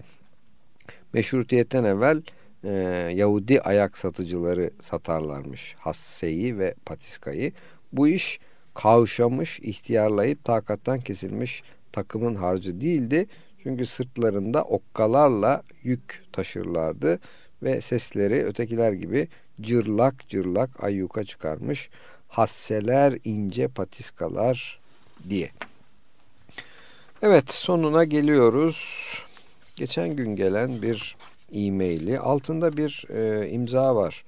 Meşrutiyetten 1.13 1.83
evvel 1.83 2.21
e, 2.63 2.69
Yahudi 3.15 3.61
ayak 3.61 3.97
satıcıları 3.97 4.71
satarlarmış 4.81 5.75
hasseyi 5.79 6.59
ve 6.59 6.73
patiskayı. 6.85 7.51
Bu 7.93 8.07
iş 8.07 8.39
kavşamış, 8.75 9.59
ihtiyarlayıp 9.59 10.43
takattan 10.43 10.99
kesilmiş 10.99 11.63
takımın 11.91 12.35
harcı 12.35 12.81
değildi. 12.81 13.27
Çünkü 13.63 13.85
sırtlarında 13.85 14.63
okkalarla 14.63 15.63
yük 15.83 16.23
taşırlardı 16.31 17.19
ve 17.63 17.81
sesleri 17.81 18.45
ötekiler 18.45 18.93
gibi 18.93 19.27
cırlak 19.61 20.29
cırlak 20.29 20.83
ayyuka 20.83 21.23
çıkarmış. 21.23 21.89
Hasseler, 22.27 23.17
ince 23.23 23.67
patiskalar 23.67 24.79
diye. 25.29 25.51
Evet 27.21 27.51
sonuna 27.51 28.03
geliyoruz. 28.03 28.77
Geçen 29.75 30.15
gün 30.15 30.35
gelen 30.35 30.81
bir 30.81 31.15
e-maili 31.53 32.19
altında 32.19 32.77
bir 32.77 33.05
e, 33.09 33.49
imza 33.49 33.95
var. 33.95 34.25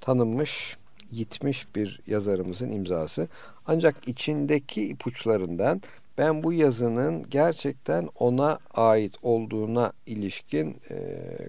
Tanınmış, 0.00 0.76
gitmiş 1.12 1.66
bir 1.74 2.00
yazarımızın 2.06 2.72
imzası. 2.72 3.28
Ancak 3.66 4.08
içindeki 4.08 4.88
ipuçlarından 4.88 5.82
ben 6.18 6.42
bu 6.42 6.52
yazının 6.52 7.30
gerçekten 7.30 8.08
ona 8.18 8.58
ait 8.74 9.14
olduğuna 9.22 9.92
ilişkin 10.06 10.76
e, 10.90 10.98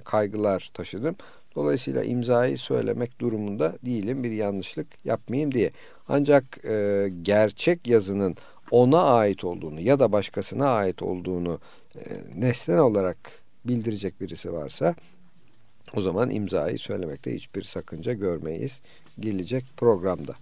kaygılar 0.06 0.72
taşıdım. 0.74 1.16
Dolayısıyla 1.56 2.04
imzayı 2.04 2.58
söylemek 2.58 3.20
durumunda 3.22 3.76
değilim 3.86 4.24
bir 4.24 4.32
yanlışlık 4.32 4.88
yapmayayım 5.06 5.52
diye. 5.52 5.72
Ancak 6.08 6.66
e, 6.66 7.08
gerçek 7.22 7.88
yazının 7.88 8.36
ona 8.72 9.04
ait 9.04 9.44
olduğunu 9.44 9.82
ya 9.82 10.00
da 10.00 10.12
başkasına 10.12 10.70
ait 10.70 11.02
olduğunu 11.02 11.60
e, 11.96 12.02
nesnel 12.36 12.80
olarak 12.80 13.18
bildirecek 13.66 14.22
birisi 14.22 14.54
varsa 14.54 14.96
o 15.96 16.02
zaman 16.02 16.30
imzayı 16.30 16.80
söylemekte 16.80 17.36
hiçbir 17.36 17.64
sakınca 17.64 18.14
görmeyiz 18.14 18.82
gelecek 19.20 19.66
programda. 19.78 20.36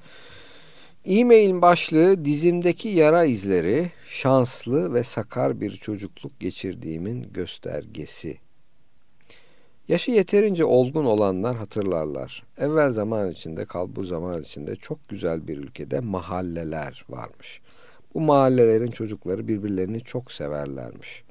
E-mailin 1.05 1.61
başlığı 1.61 2.25
dizimdeki 2.25 2.89
yara 2.89 3.25
izleri 3.25 3.91
şanslı 4.07 4.93
ve 4.93 5.03
sakar 5.03 5.61
bir 5.61 5.71
çocukluk 5.71 6.39
geçirdiğimin 6.39 7.33
göstergesi. 7.33 8.37
Yaşı 9.87 10.11
yeterince 10.11 10.65
olgun 10.65 11.05
olanlar 11.05 11.55
hatırlarlar. 11.55 12.43
Evvel 12.57 12.91
zaman 12.91 13.31
içinde, 13.31 13.65
kalbu 13.65 14.03
zaman 14.03 14.41
içinde 14.41 14.75
çok 14.75 15.09
güzel 15.09 15.47
bir 15.47 15.57
ülkede 15.57 15.99
mahalleler 15.99 17.05
varmış. 17.09 17.61
Bu 18.13 18.21
mahallelerin 18.21 18.91
çocukları 18.91 19.47
birbirlerini 19.47 20.01
çok 20.01 20.31
severlermiş. 20.31 21.23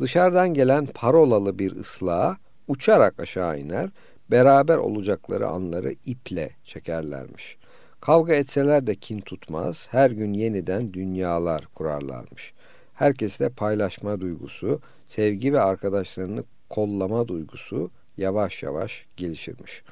Dışarıdan 0.00 0.54
gelen 0.54 0.86
parolalı 0.86 1.58
bir 1.58 1.76
ıslığa 1.76 2.36
uçarak 2.68 3.20
aşağı 3.20 3.60
iner, 3.60 3.90
beraber 4.30 4.76
olacakları 4.76 5.48
anları 5.48 5.94
iple 6.06 6.50
çekerlermiş. 6.64 7.61
Kavga 8.02 8.34
etseler 8.34 8.86
de 8.86 8.94
kin 8.94 9.20
tutmaz, 9.20 9.88
her 9.90 10.10
gün 10.10 10.32
yeniden 10.32 10.92
dünyalar 10.92 11.66
kurarlarmış. 11.74 12.52
Herkesle 12.94 13.48
paylaşma 13.48 14.20
duygusu, 14.20 14.80
sevgi 15.06 15.52
ve 15.52 15.60
arkadaşlarını 15.60 16.44
kollama 16.70 17.28
duygusu 17.28 17.90
yavaş 18.16 18.62
yavaş 18.62 19.06
gelişirmiş. 19.16 19.82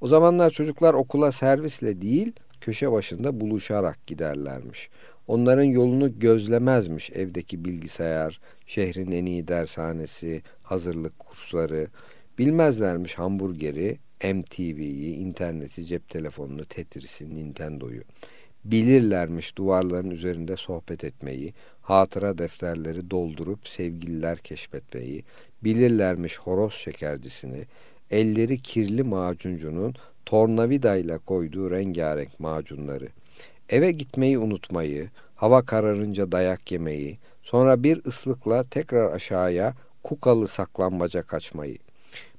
O 0.00 0.06
zamanlar 0.06 0.50
çocuklar 0.50 0.94
okula 0.94 1.32
servisle 1.32 2.02
değil, 2.02 2.32
köşe 2.60 2.92
başında 2.92 3.40
buluşarak 3.40 4.06
giderlermiş. 4.06 4.90
Onların 5.26 5.62
yolunu 5.62 6.18
gözlemezmiş 6.18 7.10
evdeki 7.10 7.64
bilgisayar, 7.64 8.40
şehrin 8.66 9.12
en 9.12 9.26
iyi 9.26 9.48
dershanesi, 9.48 10.42
hazırlık 10.62 11.18
kursları. 11.18 11.86
Bilmezlermiş 12.38 13.14
hamburgeri, 13.14 13.98
MTV'yi, 14.24 15.14
interneti, 15.14 15.86
cep 15.86 16.08
telefonunu, 16.08 16.64
Tetris'i, 16.64 17.34
Nintendo'yu. 17.34 18.02
Bilirlermiş 18.64 19.56
duvarların 19.56 20.10
üzerinde 20.10 20.56
sohbet 20.56 21.04
etmeyi, 21.04 21.54
hatıra 21.82 22.38
defterleri 22.38 23.10
doldurup 23.10 23.68
sevgililer 23.68 24.38
keşfetmeyi, 24.38 25.24
bilirlermiş 25.64 26.38
horoz 26.38 26.72
şekercisini, 26.72 27.64
elleri 28.10 28.58
kirli 28.58 29.02
macuncunun 29.02 29.94
tornavidayla 30.26 31.18
koyduğu 31.18 31.70
rengarenk 31.70 32.40
macunları, 32.40 33.08
eve 33.68 33.92
gitmeyi 33.92 34.38
unutmayı, 34.38 35.10
hava 35.34 35.62
kararınca 35.62 36.32
dayak 36.32 36.72
yemeyi, 36.72 37.18
sonra 37.42 37.82
bir 37.82 38.04
ıslıkla 38.06 38.64
tekrar 38.64 39.12
aşağıya 39.12 39.74
kukalı 40.02 40.48
saklambaca 40.48 41.22
kaçmayı. 41.22 41.78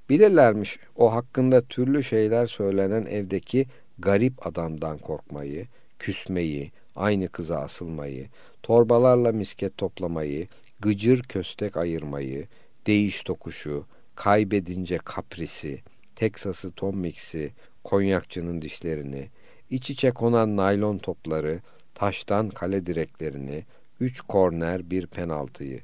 Bilirlermiş 0.09 0.79
o 0.95 1.13
hakkında 1.13 1.61
türlü 1.61 2.03
şeyler 2.03 2.47
söylenen 2.47 3.05
evdeki 3.05 3.65
garip 3.99 4.47
adamdan 4.47 4.97
korkmayı, 4.97 5.67
küsmeyi, 5.99 6.71
aynı 6.95 7.27
kıza 7.27 7.57
asılmayı, 7.59 8.27
torbalarla 8.63 9.31
misket 9.31 9.77
toplamayı, 9.77 10.47
gıcır 10.79 11.23
köstek 11.23 11.77
ayırmayı, 11.77 12.47
değiş 12.87 13.23
tokuşu, 13.23 13.85
kaybedince 14.15 14.97
kaprisi, 14.97 15.81
Teksas'ı 16.15 16.71
Tom 16.71 16.97
Mix'i, 16.97 17.51
konyakçının 17.83 18.61
dişlerini, 18.61 19.27
iç 19.69 19.89
içe 19.89 20.11
konan 20.11 20.57
naylon 20.57 20.97
topları, 20.97 21.59
taştan 21.95 22.49
kale 22.49 22.85
direklerini, 22.85 23.63
üç 23.99 24.21
korner 24.21 24.89
bir 24.89 25.07
penaltıyı. 25.07 25.79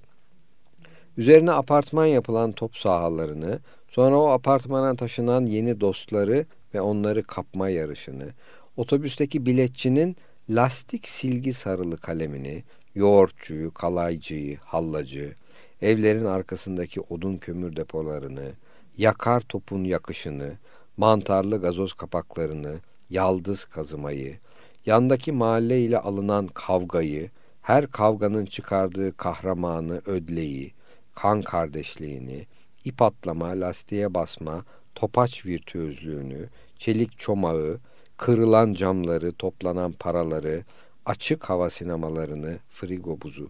Üzerine 1.17 1.51
apartman 1.51 2.05
yapılan 2.05 2.51
top 2.51 2.78
sahalarını, 2.78 3.59
sonra 3.94 4.18
o 4.18 4.30
apartmana 4.30 4.96
taşınan 4.96 5.46
yeni 5.46 5.82
dostları 5.82 6.46
ve 6.74 6.82
onları 6.82 7.24
kapma 7.24 7.70
yarışını, 7.70 8.34
otobüsteki 8.78 9.46
biletçinin 9.46 10.16
lastik 10.50 11.08
silgi 11.08 11.54
sarılı 11.54 11.98
kalemini, 11.98 12.64
yoğurtçuyu, 12.96 13.74
kalaycıyı, 13.74 14.58
hallacı, 14.58 15.36
evlerin 15.82 16.26
arkasındaki 16.26 17.02
odun 17.02 17.38
kömür 17.38 17.76
depolarını, 17.76 18.52
yakar 18.98 19.41
topun 19.41 19.84
yakışını, 19.84 20.52
mantarlı 20.98 21.62
gazoz 21.62 21.94
kapaklarını, 21.94 22.76
yaldız 23.10 23.66
kazımayı, 23.66 24.38
yandaki 24.86 25.32
mahalle 25.32 25.82
ile 25.82 25.98
alınan 25.98 26.48
kavgayı, 26.48 27.30
her 27.62 27.88
kavganın 27.88 28.46
çıkardığı 28.46 29.18
kahramanı, 29.18 30.02
ödleyi, 30.06 30.72
kan 31.16 31.41
kardeşliğini, 31.41 32.48
ip 32.86 33.02
atlama, 33.02 33.48
lastiğe 33.48 34.14
basma, 34.14 34.66
topaç 34.96 35.46
virtüözlüğünü, 35.46 36.50
çelik 36.78 37.18
çomağı, 37.18 37.80
kırılan 38.18 38.74
camları, 38.74 39.34
toplanan 39.34 39.92
paraları, 39.92 40.64
açık 41.06 41.44
hava 41.44 41.70
sinemalarını, 41.70 42.58
frigo 42.70 43.22
buzu. 43.22 43.50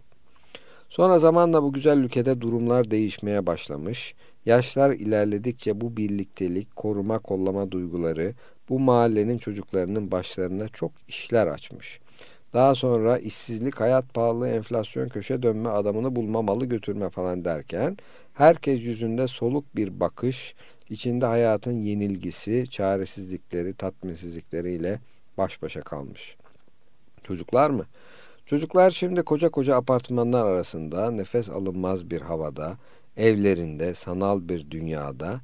Sonra 0.90 1.20
zamanla 1.20 1.64
bu 1.64 1.74
güzel 1.74 1.98
ülkede 1.98 2.42
durumlar 2.42 2.92
değişmeye 2.92 3.46
başlamış. 3.46 4.16
Yaşlar 4.46 4.92
ilerledikçe 4.92 5.82
bu 5.82 5.98
birliktelik, 5.98 6.76
koruma 6.76 7.20
kollama 7.20 7.72
duyguları 7.72 8.34
bu 8.70 8.80
mahallenin 8.80 9.38
çocuklarının 9.38 10.12
başlarına 10.12 10.68
çok 10.68 10.92
işler 11.08 11.48
açmış. 11.48 12.00
Daha 12.54 12.76
sonra 12.76 13.18
işsizlik, 13.18 13.80
hayat 13.80 14.14
pahalı, 14.14 14.48
enflasyon, 14.48 15.08
köşe 15.08 15.44
dönme, 15.44 15.70
adamını 15.70 16.16
bulmamalı 16.16 16.66
götürme 16.66 17.10
falan 17.10 17.46
derken 17.46 17.98
herkes 18.34 18.82
yüzünde 18.82 19.28
soluk 19.28 19.76
bir 19.76 20.00
bakış, 20.00 20.56
içinde 20.90 21.26
hayatın 21.26 21.82
yenilgisi, 21.82 22.70
çaresizlikleri, 22.70 23.74
tatminsizlikleriyle 23.74 25.00
baş 25.38 25.62
başa 25.62 25.82
kalmış. 25.82 26.36
Çocuklar 27.24 27.70
mı? 27.70 27.86
Çocuklar 28.46 28.92
şimdi 28.92 29.24
koca 29.24 29.50
koca 29.50 29.76
apartmanlar 29.76 30.46
arasında 30.46 31.12
nefes 31.12 31.50
alınmaz 31.50 32.10
bir 32.12 32.22
havada, 32.22 32.78
evlerinde, 33.18 33.94
sanal 33.94 34.50
bir 34.50 34.72
dünyada, 34.72 35.42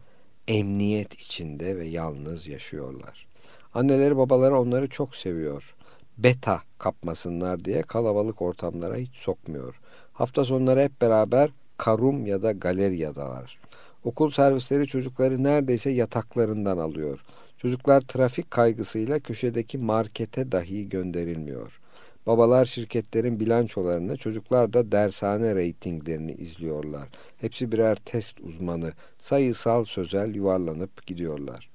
emniyet 0.47 1.13
içinde 1.13 1.77
ve 1.77 1.87
yalnız 1.87 2.47
yaşıyorlar. 2.47 3.27
Anneleri 3.73 4.17
babaları 4.17 4.59
onları 4.59 4.89
çok 4.89 5.15
seviyor. 5.15 5.75
Beta 6.17 6.61
kapmasınlar 6.77 7.65
diye 7.65 7.81
kalabalık 7.81 8.41
ortamlara 8.41 8.95
hiç 8.95 9.15
sokmuyor. 9.15 9.79
Hafta 10.13 10.45
sonları 10.45 10.79
hep 10.79 11.01
beraber 11.01 11.49
karum 11.79 12.25
ya 12.25 12.41
da 12.41 12.51
galeriyadalar. 12.51 13.59
Okul 14.03 14.29
servisleri 14.29 14.87
çocukları 14.87 15.43
neredeyse 15.43 15.89
yataklarından 15.89 16.77
alıyor. 16.77 17.19
Çocuklar 17.57 18.01
trafik 18.01 18.51
kaygısıyla 18.51 19.19
köşedeki 19.19 19.77
markete 19.77 20.51
dahi 20.51 20.89
gönderilmiyor. 20.89 21.79
Babalar 22.27 22.65
şirketlerin 22.65 23.39
bilançolarını, 23.39 24.17
çocuklar 24.17 24.73
da 24.73 24.91
dershane 24.91 25.55
reytinglerini 25.55 26.31
izliyorlar. 26.31 27.07
Hepsi 27.37 27.71
birer 27.71 27.95
test 27.95 28.39
uzmanı, 28.39 28.91
sayısal 29.17 29.85
sözel 29.85 30.35
yuvarlanıp 30.35 31.07
gidiyorlar. 31.07 31.69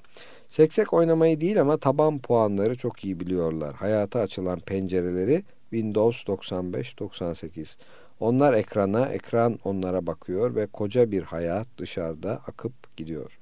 Seksek 0.49 0.93
oynamayı 0.93 1.41
değil 1.41 1.61
ama 1.61 1.77
taban 1.77 2.19
puanları 2.19 2.77
çok 2.77 3.05
iyi 3.05 3.21
biliyorlar. 3.21 3.75
Hayata 3.75 4.21
açılan 4.21 4.61
pencereleri 4.61 5.45
Windows 5.71 6.25
95-98. 6.25 7.77
Onlar 8.21 8.55
ekrana, 8.55 9.07
ekran 9.07 9.59
onlara 9.65 10.07
bakıyor 10.07 10.55
ve 10.55 10.67
koca 10.67 11.11
bir 11.11 11.23
hayat 11.23 11.69
dışarıda 11.79 12.33
akıp 12.33 12.97
gidiyor. 12.97 13.39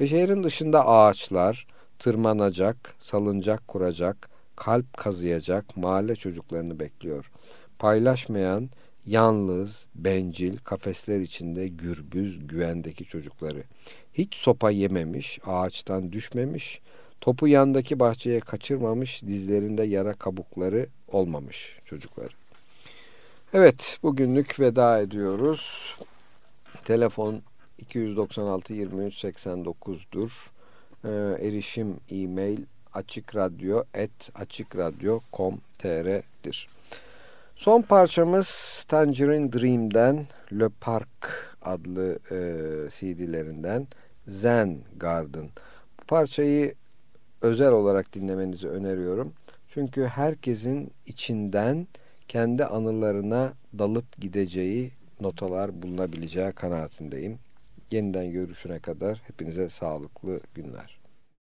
Ve 0.00 0.08
şehrin 0.08 0.44
dışında 0.44 0.86
ağaçlar, 0.86 1.66
tırmanacak, 1.98 2.94
salıncak 2.98 3.68
kuracak, 3.68 4.30
kalp 4.56 4.96
kazıyacak 4.96 5.76
mahalle 5.76 6.16
çocuklarını 6.16 6.80
bekliyor. 6.80 7.30
Paylaşmayan, 7.78 8.70
yalnız, 9.06 9.86
bencil, 9.94 10.56
kafesler 10.56 11.20
içinde 11.20 11.68
gürbüz, 11.68 12.46
güvendeki 12.46 13.04
çocukları. 13.04 13.62
Hiç 14.12 14.34
sopa 14.34 14.70
yememiş, 14.70 15.38
ağaçtan 15.46 16.12
düşmemiş, 16.12 16.80
topu 17.20 17.48
yandaki 17.48 18.00
bahçeye 18.00 18.40
kaçırmamış, 18.40 19.22
dizlerinde 19.22 19.82
yara 19.82 20.12
kabukları 20.12 20.86
olmamış 21.08 21.76
çocukları. 21.84 22.41
Evet, 23.54 23.98
bugünlük 24.02 24.60
veda 24.60 25.00
ediyoruz. 25.00 25.94
Telefon 26.84 27.42
296 27.78 28.72
23 28.72 29.24
89'dur. 29.24 30.30
Ee, 31.04 31.08
erişim 31.48 31.96
e-mail 32.10 32.58
açıkradyo.com.tr'dir. 34.34 36.68
Son 37.56 37.82
parçamız 37.82 38.84
Tangerine 38.88 39.52
Dream'den 39.52 40.26
Le 40.52 40.68
Park 40.80 41.56
adlı 41.62 42.18
e, 42.30 42.36
CD'lerinden 42.90 43.86
Zen 44.26 44.78
Garden. 44.96 45.50
Bu 46.00 46.04
parçayı 46.06 46.74
özel 47.40 47.72
olarak 47.72 48.12
dinlemenizi 48.12 48.68
öneriyorum. 48.68 49.32
Çünkü 49.68 50.04
herkesin 50.04 50.92
içinden 51.06 51.86
kendi 52.32 52.64
anılarına 52.64 53.52
dalıp 53.78 54.20
gideceği 54.20 54.90
notalar 55.20 55.82
bulunabileceği 55.82 56.52
kanaatindeyim. 56.52 57.38
Yeniden 57.90 58.32
görüşüne 58.32 58.78
kadar 58.78 59.22
hepinize 59.26 59.68
sağlıklı 59.68 60.40
günler. 60.54 61.01